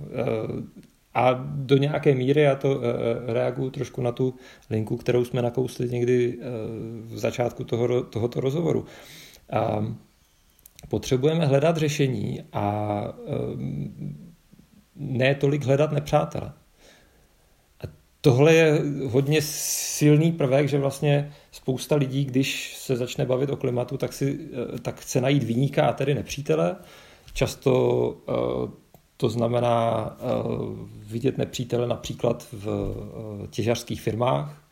a 1.14 1.34
do 1.44 1.78
nějaké 1.78 2.16
míry, 2.16 2.42
já 2.42 2.56
to 2.56 2.82
eh, 2.82 3.34
reaguju 3.34 3.70
trošku 3.70 4.02
na 4.02 4.12
tu 4.12 4.34
linku, 4.70 4.98
kterou 4.98 5.26
jsme 5.26 5.42
nakousli 5.42 5.90
někdy 5.90 6.40
v 7.02 7.18
začátku 7.18 7.64
toho, 7.64 8.04
tohoto 8.04 8.42
rozhovoru. 8.42 8.86
A 9.54 9.86
potřebujeme 10.90 11.46
hledat 11.46 11.78
řešení 11.78 12.42
a 12.54 13.04
ne 14.96 15.36
tolik 15.36 15.64
hledat 15.66 15.92
nepřátele. 15.92 16.54
Tohle 18.28 18.54
je 18.54 18.82
hodně 19.06 19.42
silný 19.42 20.32
prvek, 20.32 20.70
že 20.70 20.80
vlastně 20.80 21.34
spousta 21.52 21.96
lidí, 21.96 22.26
když 22.26 22.78
se 22.78 22.96
začne 22.96 23.26
bavit 23.26 23.50
o 23.50 23.56
klimatu, 23.56 23.98
tak, 23.98 24.14
si, 24.14 24.40
tak 24.82 25.00
chce 25.00 25.22
najít 25.22 25.44
výníka 25.44 25.88
a 25.88 25.94
tedy 25.94 26.16
nepřítele. 26.16 26.76
Často 27.34 28.16
to 29.18 29.30
znamená 29.30 30.08
eh, 30.20 30.26
vidět 31.06 31.38
nepřítele 31.38 31.88
například 31.88 32.48
v 32.52 32.68
eh, 32.68 33.48
těžařských 33.48 34.02
firmách 34.02 34.68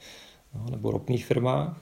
no, 0.55 0.65
nebo 0.71 0.91
ropných 0.91 1.25
firmách. 1.25 1.81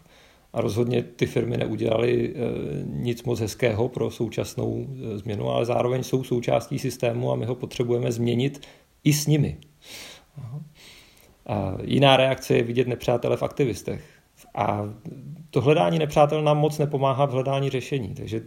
A 0.54 0.62
rozhodně 0.62 1.04
ty 1.04 1.26
firmy 1.26 1.58
neudělaly 1.58 2.34
eh, 2.36 2.40
nic 2.86 3.24
moc 3.24 3.40
hezkého 3.40 3.90
pro 3.90 4.12
současnou 4.12 4.88
změnu, 5.16 5.50
ale 5.50 5.66
zároveň 5.66 6.04
jsou 6.04 6.24
součástí 6.24 6.80
systému 6.80 7.32
a 7.32 7.36
my 7.36 7.46
ho 7.46 7.56
potřebujeme 7.56 8.12
změnit 8.12 8.62
i 9.04 9.14
s 9.14 9.28
nimi. 9.28 9.58
A 11.46 11.78
jiná 11.84 12.18
reakce 12.18 12.56
je 12.56 12.64
vidět 12.64 12.88
nepřátele 12.88 13.38
v 13.38 13.44
aktivistech. 13.44 14.06
A 14.56 14.82
to 15.50 15.62
hledání 15.62 16.00
nepřátel 16.00 16.44
nám 16.44 16.58
moc 16.58 16.78
nepomáhá 16.78 17.26
v 17.26 17.32
hledání 17.32 17.70
řešení. 17.70 18.14
Takže 18.14 18.42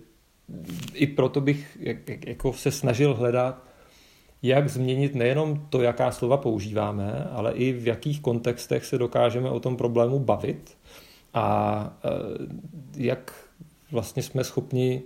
i 0.95 1.07
proto 1.07 1.41
bych 1.41 1.79
jako 2.27 2.53
se 2.53 2.71
snažil 2.71 3.15
hledat 3.15 3.67
jak 4.43 4.69
změnit 4.69 5.15
nejenom 5.15 5.67
to, 5.71 5.83
jaká 5.83 6.13
slova 6.13 6.37
používáme, 6.37 7.29
ale 7.33 7.53
i 7.53 7.73
v 7.73 7.87
jakých 7.87 8.21
kontextech 8.21 8.85
se 8.85 8.99
dokážeme 8.99 9.51
o 9.51 9.61
tom 9.61 9.77
problému 9.77 10.19
bavit 10.19 10.77
a 11.35 11.99
e, 12.05 12.11
jak 12.97 13.49
vlastně 13.91 14.23
jsme 14.23 14.45
schopni 14.45 15.03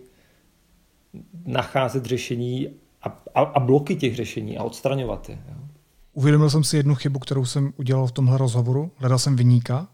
nacházet 1.47 2.05
řešení 2.05 2.69
a, 3.03 3.09
a, 3.35 3.41
a 3.41 3.61
bloky 3.61 3.97
těch 3.97 4.17
řešení 4.17 4.59
a 4.59 4.65
odstraňovat 4.65 5.29
je. 5.29 5.39
Jo. 5.49 5.70
Uvědomil 6.13 6.51
jsem 6.51 6.65
si 6.65 6.77
jednu 6.77 6.95
chybu, 6.95 7.19
kterou 7.19 7.45
jsem 7.45 7.73
udělal 7.77 8.07
v 8.07 8.13
tomhle 8.13 8.39
rozhovoru. 8.39 8.93
Hledal 8.97 9.19
jsem 9.19 9.37
vyníka. 9.37 9.89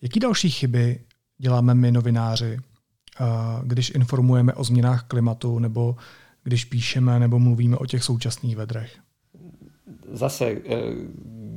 Jaký 0.00 0.20
další 0.20 0.50
chyby 0.50 1.00
děláme 1.38 1.74
my 1.74 1.92
novináři, 1.92 2.52
e, 2.52 2.60
když 3.62 3.90
informujeme 3.90 4.54
o 4.54 4.64
změnách 4.64 5.02
klimatu 5.02 5.58
nebo 5.58 5.96
když 6.44 6.64
píšeme 6.64 7.20
nebo 7.20 7.38
mluvíme 7.38 7.76
o 7.76 7.86
těch 7.86 8.04
současných 8.04 8.56
vedrech? 8.56 8.98
Zase, 10.12 10.44
eh, 10.44 10.78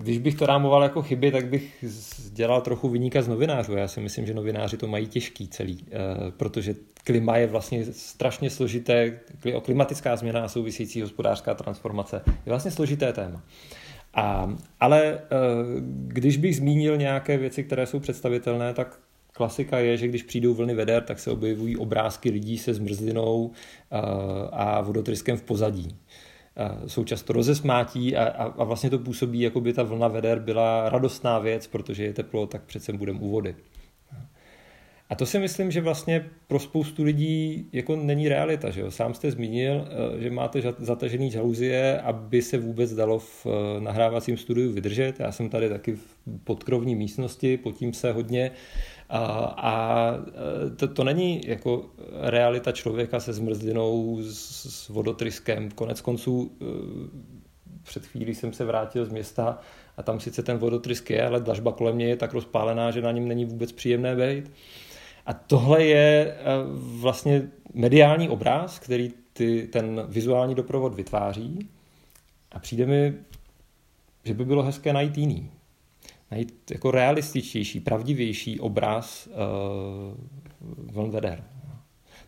když 0.06 0.18
bych 0.18 0.36
to 0.36 0.46
rámoval 0.46 0.84
jako 0.84 1.02
chyby, 1.02 1.32
tak 1.32 1.48
bych 1.48 1.86
dělal 2.30 2.62
trochu 2.62 2.89
vyníka 2.89 3.22
z 3.22 3.28
novinářů. 3.28 3.74
Já 3.74 3.88
si 3.88 4.00
myslím, 4.00 4.26
že 4.26 4.34
novináři 4.34 4.78
to 4.78 4.88
mají 4.88 5.08
těžký 5.08 5.48
celý, 5.48 5.86
eh, 5.88 5.98
protože 6.38 6.76
klima 7.04 7.38
je 7.38 7.48
vlastně 7.48 7.86
strašně 7.86 8.50
složité, 8.50 9.20
klimatická 9.62 10.15
změna 10.15 10.44
a 10.44 10.48
související 10.48 11.02
hospodářská 11.02 11.54
transformace 11.54 12.22
je 12.26 12.50
vlastně 12.50 12.72
složité 12.72 13.13
téma. 13.13 13.44
A, 14.13 14.56
ale 14.80 15.04
eh, 15.04 15.20
když 16.08 16.38
bych 16.38 16.56
zmínil 16.56 16.98
nějaké 16.98 17.38
věci, 17.38 17.63
které 17.63 17.86
jsou 17.86 18.00
představitelné, 18.00 18.74
tak 18.74 19.00
klasika 19.32 19.80
je, 19.80 19.98
že 19.98 20.08
když 20.08 20.24
přijdou 20.24 20.54
vlny 20.54 20.74
veder, 20.76 21.04
tak 21.04 21.20
se 21.20 21.32
objevují 21.32 21.78
obrázky 21.78 22.30
lidí 22.30 22.58
se 22.58 22.74
zmrzlinou 22.74 23.52
a 24.52 24.82
vodotryskem 24.82 25.38
v 25.38 25.41
pozadí. 25.41 25.98
Jsou 26.88 27.04
často 27.04 27.34
rozesmátí 27.34 28.15
a, 28.15 28.28
a, 28.28 28.44
a 28.44 28.63
vlastně 28.63 28.89
to 28.89 29.00
působí, 29.00 29.41
jako 29.41 29.62
by 29.62 29.74
ta 29.74 29.84
vlna 29.84 30.08
veder 30.08 30.39
byla 30.39 30.89
radostná 30.89 31.39
věc, 31.39 31.68
protože 31.68 32.04
je 32.04 32.13
teplo, 32.13 32.48
tak 32.48 32.63
přece 32.63 32.94
budeme 32.94 33.20
u 33.20 33.30
vody. 33.30 33.56
A 35.10 35.15
to 35.15 35.26
si 35.26 35.39
myslím, 35.39 35.72
že 35.72 35.82
vlastně 35.82 36.30
pro 36.48 36.60
spoustu 36.60 37.04
lidí 37.04 37.65
jako 37.74 37.96
není 37.96 38.30
realita. 38.30 38.70
Že 38.70 38.82
jo? 38.82 38.91
Sám 38.91 39.13
jste 39.13 39.32
zmínil, 39.32 39.88
eh, 40.18 40.22
že 40.22 40.30
máte 40.32 40.62
zatažený 40.80 41.32
žaluzie, 41.32 42.02
aby 42.02 42.41
se 42.41 42.58
vůbec 42.58 42.94
dalo 42.94 43.20
v 43.20 43.46
eh, 43.46 43.82
nahrávacím 43.82 44.38
studiu 44.38 44.72
vydržet. 44.72 45.20
Já 45.20 45.32
jsem 45.32 45.50
tady 45.50 45.70
taky 45.70 45.96
v 45.96 46.15
podkrovní 46.44 46.96
místnosti, 46.96 47.58
potím 47.58 47.94
se 47.94 48.12
hodně. 48.12 48.52
A, 48.52 48.95
a 49.10 50.12
eh, 50.18 50.70
to, 50.70 50.88
to 50.88 51.04
není 51.04 51.41
jako 51.48 51.86
realita 52.22 52.72
člověka 52.72 53.20
se 53.20 53.34
zmrzlinou, 53.34 54.20
s, 54.22 54.65
s 54.65 54.89
vodotryskem. 54.89 55.72
Konec 55.72 56.02
konců 56.02 56.52
před 57.84 58.06
chvílí 58.06 58.36
jsem 58.36 58.54
se 58.54 58.65
vrátil 58.65 59.06
z 59.06 59.10
města 59.10 59.60
a 59.98 60.04
tam 60.04 60.20
sice 60.20 60.44
ten 60.44 60.58
vodotrysk 60.58 61.10
je, 61.10 61.26
ale 61.26 61.39
dlažba 61.39 61.72
kolem 61.72 61.96
mě 61.96 62.08
je 62.08 62.15
tak 62.15 62.34
rozpálená, 62.34 62.91
že 62.91 63.02
na 63.02 63.12
něm 63.12 63.28
není 63.28 63.46
vůbec 63.46 63.72
příjemné 63.72 64.15
být. 64.15 64.52
A 65.26 65.34
tohle 65.34 65.84
je 65.84 66.38
eh, 66.39 66.44
vlastně 66.76 67.50
mediální 67.74 68.30
obraz, 68.30 68.80
který 68.80 69.13
ty, 69.34 69.68
ten 69.72 70.06
vizuální 70.08 70.56
doprovod 70.56 70.96
vytváří 70.96 71.70
a 72.52 72.60
přijde 72.60 72.86
mi, 72.86 73.13
že 74.24 74.34
by 74.34 74.46
bylo 74.46 74.63
hezké 74.63 74.94
najít 74.94 75.18
jiný. 75.18 75.52
Najít 76.32 76.72
jako 76.72 76.92
realističtější, 76.92 77.80
pravdivější 77.80 78.60
obraz 78.60 79.28
uh, 79.28 79.34
vln 80.92 81.12
veder. 81.12 81.44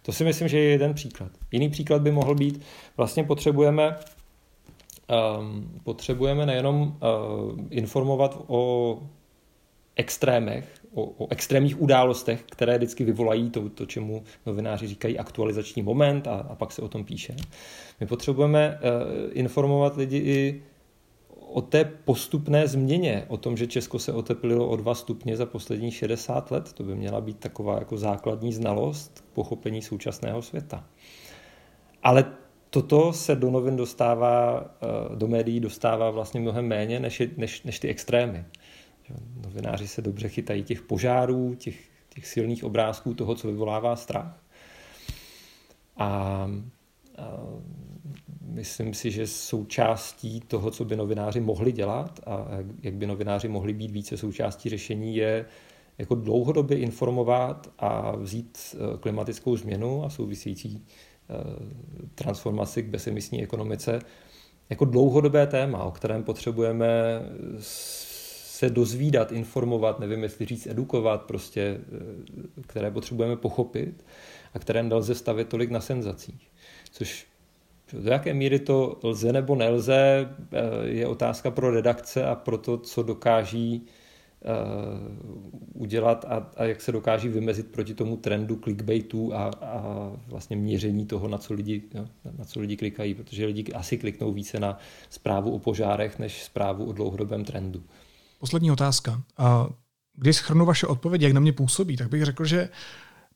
To 0.01 0.11
si 0.11 0.23
myslím, 0.23 0.47
že 0.47 0.59
je 0.59 0.69
jeden 0.69 0.93
příklad. 0.93 1.31
Jiný 1.51 1.69
příklad 1.69 2.01
by 2.01 2.11
mohl 2.11 2.35
být, 2.35 2.61
vlastně 2.97 3.23
potřebujeme 3.23 3.97
um, 5.39 5.79
potřebujeme 5.83 6.45
nejenom 6.45 6.81
uh, 6.81 7.59
informovat 7.69 8.43
o 8.47 8.99
extrémech, 9.95 10.65
o, 10.93 11.03
o 11.03 11.27
extrémních 11.31 11.81
událostech, 11.81 12.43
které 12.43 12.77
vždycky 12.77 13.03
vyvolají 13.03 13.49
to, 13.49 13.69
to 13.69 13.85
čemu 13.85 14.23
novináři 14.45 14.87
říkají 14.87 15.19
aktualizační 15.19 15.81
moment 15.81 16.27
a, 16.27 16.35
a 16.35 16.55
pak 16.55 16.71
se 16.71 16.81
o 16.81 16.87
tom 16.87 17.03
píše. 17.03 17.35
My 17.99 18.07
potřebujeme 18.07 18.79
uh, 18.79 19.31
informovat 19.31 19.97
lidi 19.97 20.17
i 20.17 20.61
o 21.53 21.61
té 21.61 21.85
postupné 21.85 22.67
změně, 22.67 23.25
o 23.27 23.37
tom, 23.37 23.57
že 23.57 23.67
Česko 23.67 23.99
se 23.99 24.13
oteplilo 24.13 24.67
o 24.67 24.75
2 24.75 24.95
stupně 24.95 25.37
za 25.37 25.45
posledních 25.45 25.95
60 25.95 26.51
let. 26.51 26.73
To 26.73 26.83
by 26.83 26.95
měla 26.95 27.21
být 27.21 27.39
taková 27.39 27.79
jako 27.79 27.97
základní 27.97 28.53
znalost 28.53 29.19
k 29.19 29.33
pochopení 29.33 29.81
současného 29.81 30.41
světa. 30.41 30.83
Ale 32.03 32.25
toto 32.69 33.13
se 33.13 33.35
do 33.35 33.51
novin 33.51 33.75
dostává, 33.75 34.65
eh, 34.81 35.15
do 35.15 35.27
médií 35.27 35.59
dostává 35.59 36.11
vlastně 36.11 36.39
mnohem 36.39 36.67
méně 36.67 36.99
než, 36.99 37.21
než, 37.37 37.63
než 37.63 37.79
ty 37.79 37.87
extrémy. 37.87 38.45
Novináři 39.45 39.87
se 39.87 40.01
dobře 40.01 40.29
chytají 40.29 40.63
těch 40.63 40.81
požárů, 40.81 41.55
těch, 41.55 41.89
těch 42.09 42.27
silných 42.27 42.63
obrázků 42.63 43.13
toho, 43.13 43.35
co 43.35 43.47
vyvolává 43.47 43.95
strach. 43.95 44.43
A, 45.97 46.07
a 46.07 46.49
myslím 48.47 48.93
si, 48.93 49.11
že 49.11 49.27
součástí 49.27 50.39
toho, 50.39 50.71
co 50.71 50.85
by 50.85 50.95
novináři 50.95 51.39
mohli 51.39 51.71
dělat 51.71 52.19
a 52.25 52.47
jak 52.83 52.93
by 52.93 53.07
novináři 53.07 53.47
mohli 53.47 53.73
být 53.73 53.91
více 53.91 54.17
součástí 54.17 54.69
řešení, 54.69 55.15
je 55.15 55.45
jako 55.97 56.15
dlouhodobě 56.15 56.77
informovat 56.77 57.73
a 57.79 58.15
vzít 58.15 58.57
eh, 58.73 58.97
klimatickou 58.97 59.57
změnu 59.57 60.05
a 60.05 60.09
související 60.09 60.85
eh, 60.85 61.33
transformaci 62.15 62.83
k 62.83 62.89
bezemisní 62.89 63.43
ekonomice 63.43 63.99
jako 64.69 64.85
dlouhodobé 64.85 65.47
téma, 65.47 65.83
o 65.83 65.91
kterém 65.91 66.23
potřebujeme 66.23 67.21
se 67.59 68.69
dozvídat, 68.69 69.31
informovat, 69.31 69.99
nevím, 69.99 70.23
jestli 70.23 70.45
říct 70.45 70.67
edukovat, 70.67 71.23
prostě, 71.23 71.61
eh, 71.61 72.61
které 72.67 72.91
potřebujeme 72.91 73.35
pochopit 73.35 74.05
a 74.53 74.59
které 74.59 74.83
nelze 74.83 75.15
stavět 75.15 75.49
tolik 75.49 75.71
na 75.71 75.81
senzacích. 75.81 76.51
Což 76.91 77.27
do 77.93 78.11
jaké 78.11 78.33
míry 78.33 78.59
to 78.59 78.99
lze 79.03 79.33
nebo 79.33 79.55
nelze, 79.55 80.29
eh, 80.51 80.87
je 80.87 81.07
otázka 81.07 81.51
pro 81.51 81.71
redakce 81.71 82.25
a 82.25 82.35
pro 82.35 82.57
to, 82.57 82.77
co 82.77 83.03
dokáží 83.03 83.85
eh, 83.85 84.47
udělat 85.73 86.25
a, 86.25 86.49
a 86.57 86.63
jak 86.63 86.81
se 86.81 86.91
dokáží 86.91 87.29
vymezit 87.29 87.71
proti 87.71 87.93
tomu 87.93 88.17
trendu 88.17 88.55
clickbaitů 88.63 89.33
a, 89.33 89.51
a 89.61 90.11
vlastně 90.27 90.55
měření 90.55 91.05
toho, 91.05 91.27
na 91.27 91.37
co, 91.37 91.53
lidi, 91.53 91.83
na 92.37 92.45
co 92.45 92.59
lidi 92.59 92.77
klikají, 92.77 93.13
protože 93.13 93.45
lidi 93.45 93.73
asi 93.73 93.97
kliknou 93.97 94.33
více 94.33 94.59
na 94.59 94.77
zprávu 95.09 95.51
o 95.51 95.59
požárech, 95.59 96.19
než 96.19 96.43
zprávu 96.43 96.85
o 96.85 96.91
dlouhodobém 96.91 97.45
trendu. 97.45 97.83
Poslední 98.39 98.71
otázka. 98.71 99.21
Když 100.13 100.35
schrnu 100.35 100.65
vaše 100.65 100.87
odpovědi, 100.87 101.25
jak 101.25 101.33
na 101.33 101.39
mě 101.39 101.53
působí, 101.53 101.97
tak 101.97 102.09
bych 102.09 102.25
řekl, 102.25 102.45
že 102.45 102.69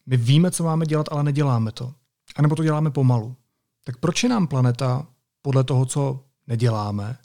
my 0.05 0.17
víme, 0.17 0.51
co 0.51 0.63
máme 0.63 0.85
dělat, 0.85 1.07
ale 1.11 1.23
neděláme 1.23 1.71
to. 1.71 1.93
A 2.35 2.41
nebo 2.41 2.55
to 2.55 2.63
děláme 2.63 2.91
pomalu. 2.91 3.35
Tak 3.84 3.98
proč 3.98 4.24
je 4.24 4.30
nám 4.30 4.48
planeta 4.48 5.08
podle 5.41 5.63
toho, 5.63 5.86
co 5.86 6.20
neděláme, 6.48 7.17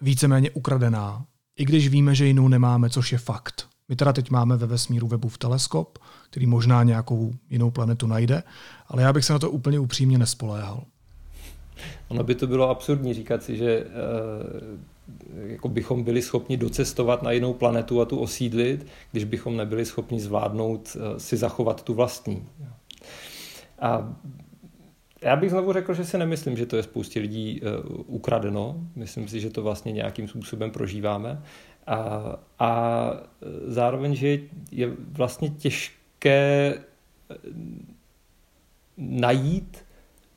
víceméně 0.00 0.50
ukradená, 0.50 1.26
i 1.56 1.64
když 1.64 1.88
víme, 1.88 2.14
že 2.14 2.26
jinou 2.26 2.48
nemáme, 2.48 2.90
což 2.90 3.12
je 3.12 3.18
fakt. 3.18 3.68
My 3.88 3.96
teda 3.96 4.12
teď 4.12 4.30
máme 4.30 4.56
ve 4.56 4.66
vesmíru 4.66 5.06
webův 5.06 5.38
teleskop, 5.38 5.98
který 6.30 6.46
možná 6.46 6.82
nějakou 6.82 7.32
jinou 7.50 7.70
planetu 7.70 8.06
najde, 8.06 8.42
ale 8.88 9.02
já 9.02 9.12
bych 9.12 9.24
se 9.24 9.32
na 9.32 9.38
to 9.38 9.50
úplně 9.50 9.78
upřímně 9.78 10.18
nespoléhal. 10.18 10.84
Ono 12.08 12.24
by 12.24 12.34
to 12.34 12.46
bylo 12.46 12.70
absurdní 12.70 13.14
říkat 13.14 13.42
si, 13.42 13.56
že 13.56 13.84
uh, 13.84 13.90
jako 15.46 15.68
bychom 15.68 16.04
byli 16.04 16.22
schopni 16.22 16.56
docestovat 16.56 17.22
na 17.22 17.30
jinou 17.30 17.52
planetu 17.52 18.00
a 18.00 18.04
tu 18.04 18.18
osídlit, 18.18 18.86
když 19.12 19.24
bychom 19.24 19.56
nebyli 19.56 19.86
schopni 19.86 20.20
zvládnout 20.20 20.96
uh, 20.96 21.18
si 21.18 21.36
zachovat 21.36 21.82
tu 21.82 21.94
vlastní. 21.94 22.48
A 23.80 24.14
já 25.22 25.36
bych 25.36 25.50
znovu 25.50 25.72
řekl, 25.72 25.94
že 25.94 26.04
si 26.04 26.18
nemyslím, 26.18 26.56
že 26.56 26.66
to 26.66 26.76
je 26.76 26.82
spoustě 26.82 27.20
lidí 27.20 27.60
uh, 27.60 28.00
ukradeno. 28.06 28.76
Myslím 28.96 29.28
si, 29.28 29.40
že 29.40 29.50
to 29.50 29.62
vlastně 29.62 29.92
nějakým 29.92 30.28
způsobem 30.28 30.70
prožíváme. 30.70 31.42
A, 31.86 32.36
a 32.58 33.10
zároveň, 33.66 34.14
že 34.14 34.38
je 34.70 34.90
vlastně 35.12 35.50
těžké 35.50 36.74
najít 38.96 39.86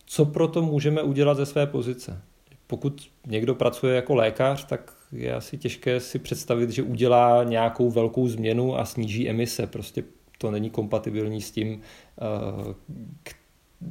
co 0.09 0.25
pro 0.25 0.47
to 0.47 0.61
můžeme 0.61 1.01
udělat 1.01 1.37
ze 1.37 1.45
své 1.45 1.67
pozice. 1.67 2.21
Pokud 2.67 3.11
někdo 3.27 3.55
pracuje 3.55 3.95
jako 3.95 4.15
lékař, 4.15 4.65
tak 4.65 4.93
je 5.11 5.33
asi 5.33 5.57
těžké 5.57 5.99
si 5.99 6.19
představit, 6.19 6.69
že 6.69 6.83
udělá 6.83 7.43
nějakou 7.43 7.89
velkou 7.89 8.27
změnu 8.27 8.77
a 8.77 8.85
sníží 8.85 9.29
emise. 9.29 9.67
Prostě 9.67 10.03
to 10.37 10.51
není 10.51 10.69
kompatibilní 10.69 11.41
s 11.41 11.51
tím, 11.51 11.81
eh, 12.21 12.73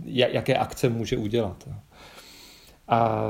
jaké 0.05 0.57
akce 0.57 0.89
může 0.89 1.17
udělat. 1.17 1.69
A 2.89 3.29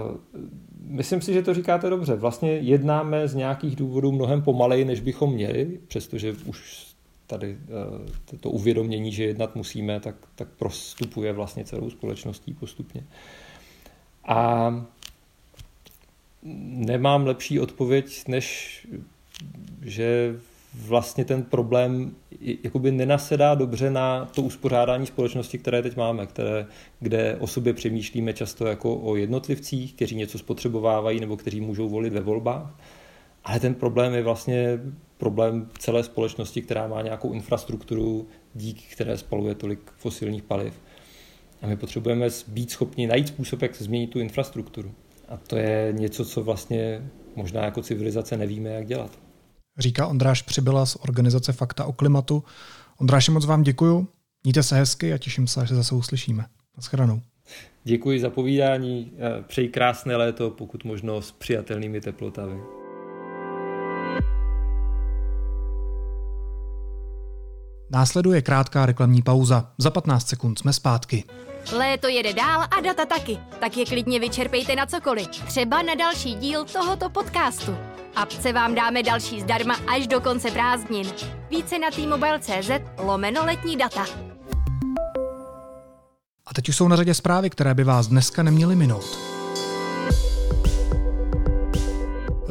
myslím 0.82 1.20
si, 1.20 1.32
že 1.32 1.42
to 1.42 1.54
říkáte 1.54 1.90
dobře. 1.90 2.16
Vlastně 2.16 2.50
jednáme 2.52 3.28
z 3.28 3.34
nějakých 3.34 3.76
důvodů 3.76 4.12
mnohem 4.12 4.42
pomaleji, 4.42 4.84
než 4.84 5.00
bychom 5.00 5.32
měli, 5.32 5.78
přestože 5.88 6.32
už 6.46 6.88
tady 7.26 7.58
eh, 8.32 8.36
to 8.36 8.50
uvědomění, 8.50 9.12
že 9.12 9.24
jednat 9.24 9.56
musíme, 9.56 10.00
tak, 10.00 10.14
tak 10.34 10.48
prostupuje 10.48 11.32
vlastně 11.32 11.64
celou 11.64 11.90
společností 11.90 12.52
postupně. 12.54 13.04
A 14.24 14.70
nemám 16.62 17.26
lepší 17.26 17.60
odpověď, 17.60 18.28
než 18.28 18.86
že 19.82 20.38
vlastně 20.86 21.24
ten 21.24 21.42
problém 21.42 22.14
jakoby 22.64 22.92
nenasedá 22.92 23.54
dobře 23.54 23.90
na 23.90 24.24
to 24.24 24.42
uspořádání 24.42 25.06
společnosti, 25.06 25.58
které 25.58 25.82
teď 25.82 25.96
máme, 25.96 26.26
které, 26.26 26.66
kde 27.00 27.36
o 27.36 27.46
sobě 27.46 27.72
přemýšlíme 27.72 28.32
často 28.32 28.66
jako 28.66 28.96
o 28.96 29.16
jednotlivcích, 29.16 29.94
kteří 29.94 30.16
něco 30.16 30.38
spotřebovávají 30.38 31.20
nebo 31.20 31.36
kteří 31.36 31.60
můžou 31.60 31.88
volit 31.88 32.12
ve 32.12 32.20
volbách. 32.20 32.74
Ale 33.44 33.60
ten 33.60 33.74
problém 33.74 34.14
je 34.14 34.22
vlastně 34.22 34.80
problém 35.16 35.68
celé 35.78 36.04
společnosti, 36.04 36.62
která 36.62 36.88
má 36.88 37.02
nějakou 37.02 37.32
infrastrukturu, 37.32 38.28
díky 38.54 38.82
které 38.92 39.18
spaluje 39.18 39.54
tolik 39.54 39.90
fosilních 39.96 40.42
paliv. 40.42 40.80
A 41.62 41.66
my 41.66 41.76
potřebujeme 41.76 42.28
být 42.48 42.70
schopni 42.70 43.06
najít 43.06 43.28
způsob, 43.28 43.62
jak 43.62 43.76
změnit 43.76 44.06
tu 44.06 44.20
infrastrukturu. 44.20 44.92
A 45.28 45.36
to 45.36 45.56
je 45.56 45.94
něco, 45.98 46.24
co 46.24 46.42
vlastně 46.42 47.10
možná 47.36 47.64
jako 47.64 47.82
civilizace 47.82 48.36
nevíme, 48.36 48.70
jak 48.70 48.86
dělat. 48.86 49.27
Říká 49.78 50.06
Ondráš 50.06 50.42
Přibyla 50.42 50.86
z 50.86 50.96
organizace 51.00 51.52
Fakta 51.52 51.84
o 51.84 51.92
klimatu. 51.92 52.44
Ondráši, 53.00 53.30
moc 53.30 53.46
vám 53.46 53.62
děkuju. 53.62 54.08
Mějte 54.44 54.62
se 54.62 54.76
hezky 54.76 55.12
a 55.12 55.18
těším 55.18 55.46
se, 55.46 55.60
že 55.60 55.66
se 55.66 55.74
zase 55.74 55.94
uslyšíme. 55.94 56.46
Naschledanou. 56.76 57.20
Děkuji 57.84 58.20
za 58.20 58.30
povídání. 58.30 59.12
Přeji 59.46 59.68
krásné 59.68 60.16
léto, 60.16 60.50
pokud 60.50 60.84
možno 60.84 61.22
s 61.22 61.32
přijatelnými 61.32 62.00
teplotami. 62.00 62.60
Následuje 67.90 68.42
krátká 68.42 68.86
reklamní 68.86 69.22
pauza. 69.22 69.72
Za 69.78 69.90
15 69.90 70.28
sekund 70.28 70.58
jsme 70.58 70.72
zpátky. 70.72 71.24
Léto 71.72 72.08
jede 72.08 72.32
dál 72.32 72.62
a 72.62 72.80
data 72.80 73.06
taky, 73.06 73.38
tak 73.60 73.76
je 73.76 73.86
klidně 73.86 74.20
vyčerpejte 74.20 74.76
na 74.76 74.86
cokoliv. 74.86 75.28
Třeba 75.28 75.82
na 75.82 75.94
další 75.94 76.34
díl 76.34 76.64
tohoto 76.64 77.08
podcastu. 77.08 77.76
Apce 78.16 78.52
vám 78.52 78.74
dáme 78.74 79.02
další 79.02 79.40
zdarma 79.40 79.76
až 79.94 80.06
do 80.06 80.20
konce 80.20 80.50
prázdnin. 80.50 81.06
Více 81.50 81.78
na 81.78 81.90
t-mobile.cz 81.90 82.70
lomeno 82.98 83.44
letní 83.44 83.76
data. 83.76 84.06
A 86.46 86.54
teď 86.54 86.68
už 86.68 86.76
jsou 86.76 86.88
na 86.88 86.96
řadě 86.96 87.14
zprávy, 87.14 87.50
které 87.50 87.74
by 87.74 87.84
vás 87.84 88.06
dneska 88.06 88.42
neměly 88.42 88.76
minout. 88.76 89.37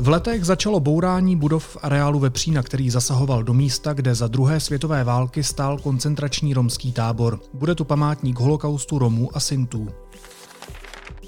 V 0.08 0.10
letech 0.10 0.46
začalo 0.46 0.80
bourání 0.80 1.36
budov 1.36 1.66
v 1.66 1.78
areálu 1.82 2.20
Vepřína, 2.20 2.64
který 2.64 2.90
zasahoval 2.90 3.44
do 3.44 3.54
místa, 3.54 3.94
kde 3.94 4.16
za 4.16 4.28
druhé 4.28 4.60
světové 4.60 5.04
války 5.04 5.44
stál 5.44 5.78
koncentrační 5.78 6.54
romský 6.54 6.92
tábor. 6.92 7.40
Bude 7.54 7.76
tu 7.76 7.86
památník 7.86 8.40
holokaustu 8.40 9.00
Romů 9.00 9.30
a 9.34 9.40
Sintů. 9.40 9.88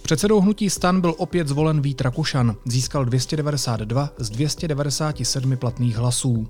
Předsedou 0.01 0.41
hnutí 0.41 0.69
stan 0.69 1.01
byl 1.01 1.15
opět 1.17 1.47
zvolen 1.47 1.81
Vít 1.81 2.01
Rakušan. 2.01 2.55
Získal 2.65 3.05
292 3.05 4.09
z 4.17 4.29
297 4.29 5.57
platných 5.57 5.97
hlasů. 5.97 6.47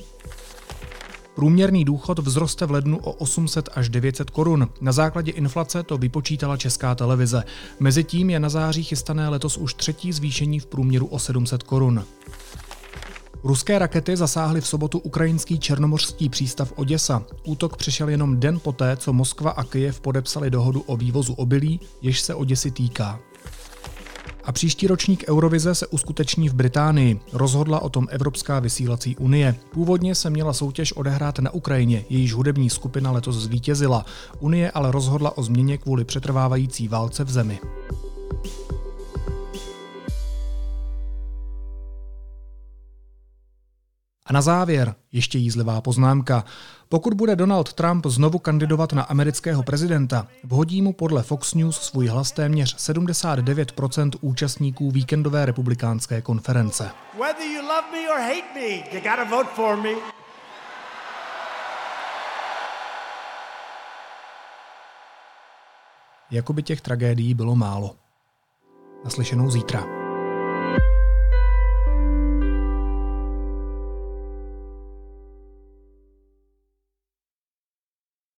Průměrný 1.35 1.85
důchod 1.85 2.19
vzroste 2.19 2.65
v 2.65 2.71
lednu 2.71 2.97
o 2.97 3.11
800 3.11 3.69
až 3.75 3.89
900 3.89 4.29
korun. 4.29 4.69
Na 4.81 4.91
základě 4.91 5.31
inflace 5.31 5.83
to 5.83 5.97
vypočítala 5.97 6.57
Česká 6.57 6.95
televize. 6.95 7.43
Mezitím 7.79 8.29
je 8.29 8.39
na 8.39 8.49
září 8.49 8.83
chystané 8.83 9.29
letos 9.29 9.57
už 9.57 9.73
třetí 9.73 10.11
zvýšení 10.11 10.59
v 10.59 10.65
průměru 10.65 11.05
o 11.05 11.19
700 11.19 11.63
korun. 11.63 12.05
Ruské 13.43 13.79
rakety 13.79 14.17
zasáhly 14.17 14.61
v 14.61 14.67
sobotu 14.67 14.99
ukrajinský 14.99 15.59
černomořský 15.59 16.29
přístav 16.29 16.73
Oděsa. 16.75 17.23
Útok 17.43 17.77
přišel 17.77 18.09
jenom 18.09 18.39
den 18.39 18.59
poté, 18.59 18.97
co 18.97 19.13
Moskva 19.13 19.51
a 19.51 19.63
Kyjev 19.63 20.01
podepsali 20.01 20.49
dohodu 20.49 20.81
o 20.81 20.97
vývozu 20.97 21.33
obilí, 21.33 21.79
jež 22.01 22.21
se 22.21 22.35
Oděsy 22.35 22.71
týká. 22.71 23.19
A 24.43 24.51
příští 24.51 24.87
ročník 24.87 25.23
Eurovize 25.29 25.75
se 25.75 25.87
uskuteční 25.87 26.49
v 26.49 26.53
Británii. 26.53 27.19
Rozhodla 27.33 27.79
o 27.79 27.89
tom 27.89 28.07
Evropská 28.09 28.59
vysílací 28.59 29.17
unie. 29.17 29.55
Původně 29.71 30.15
se 30.15 30.29
měla 30.29 30.53
soutěž 30.53 30.93
odehrát 30.93 31.39
na 31.39 31.51
Ukrajině, 31.51 32.05
jejíž 32.09 32.33
hudební 32.33 32.69
skupina 32.69 33.11
letos 33.11 33.35
zvítězila. 33.35 34.05
Unie 34.39 34.71
ale 34.71 34.91
rozhodla 34.91 35.37
o 35.37 35.43
změně 35.43 35.77
kvůli 35.77 36.05
přetrvávající 36.05 36.87
válce 36.87 37.23
v 37.23 37.31
zemi. 37.31 37.59
A 44.29 44.33
na 44.33 44.41
závěr 44.41 44.95
ještě 45.11 45.37
jízlivá 45.37 45.81
poznámka. 45.81 46.43
Pokud 46.89 47.13
bude 47.13 47.35
Donald 47.35 47.73
Trump 47.73 48.05
znovu 48.05 48.39
kandidovat 48.39 48.93
na 48.93 49.03
amerického 49.03 49.63
prezidenta, 49.63 50.27
vhodí 50.43 50.81
mu 50.81 50.93
podle 50.93 51.23
Fox 51.23 51.53
News 51.53 51.77
svůj 51.77 52.07
hlas 52.07 52.31
téměř 52.31 52.75
79% 52.75 54.11
účastníků 54.21 54.91
víkendové 54.91 55.45
republikánské 55.45 56.21
konference. 56.21 56.91
Jako 66.31 66.53
by 66.53 66.63
těch 66.63 66.81
tragédií 66.81 67.33
bylo 67.33 67.55
málo. 67.55 67.95
Naslyšenou 69.03 69.51
zítra. 69.51 69.98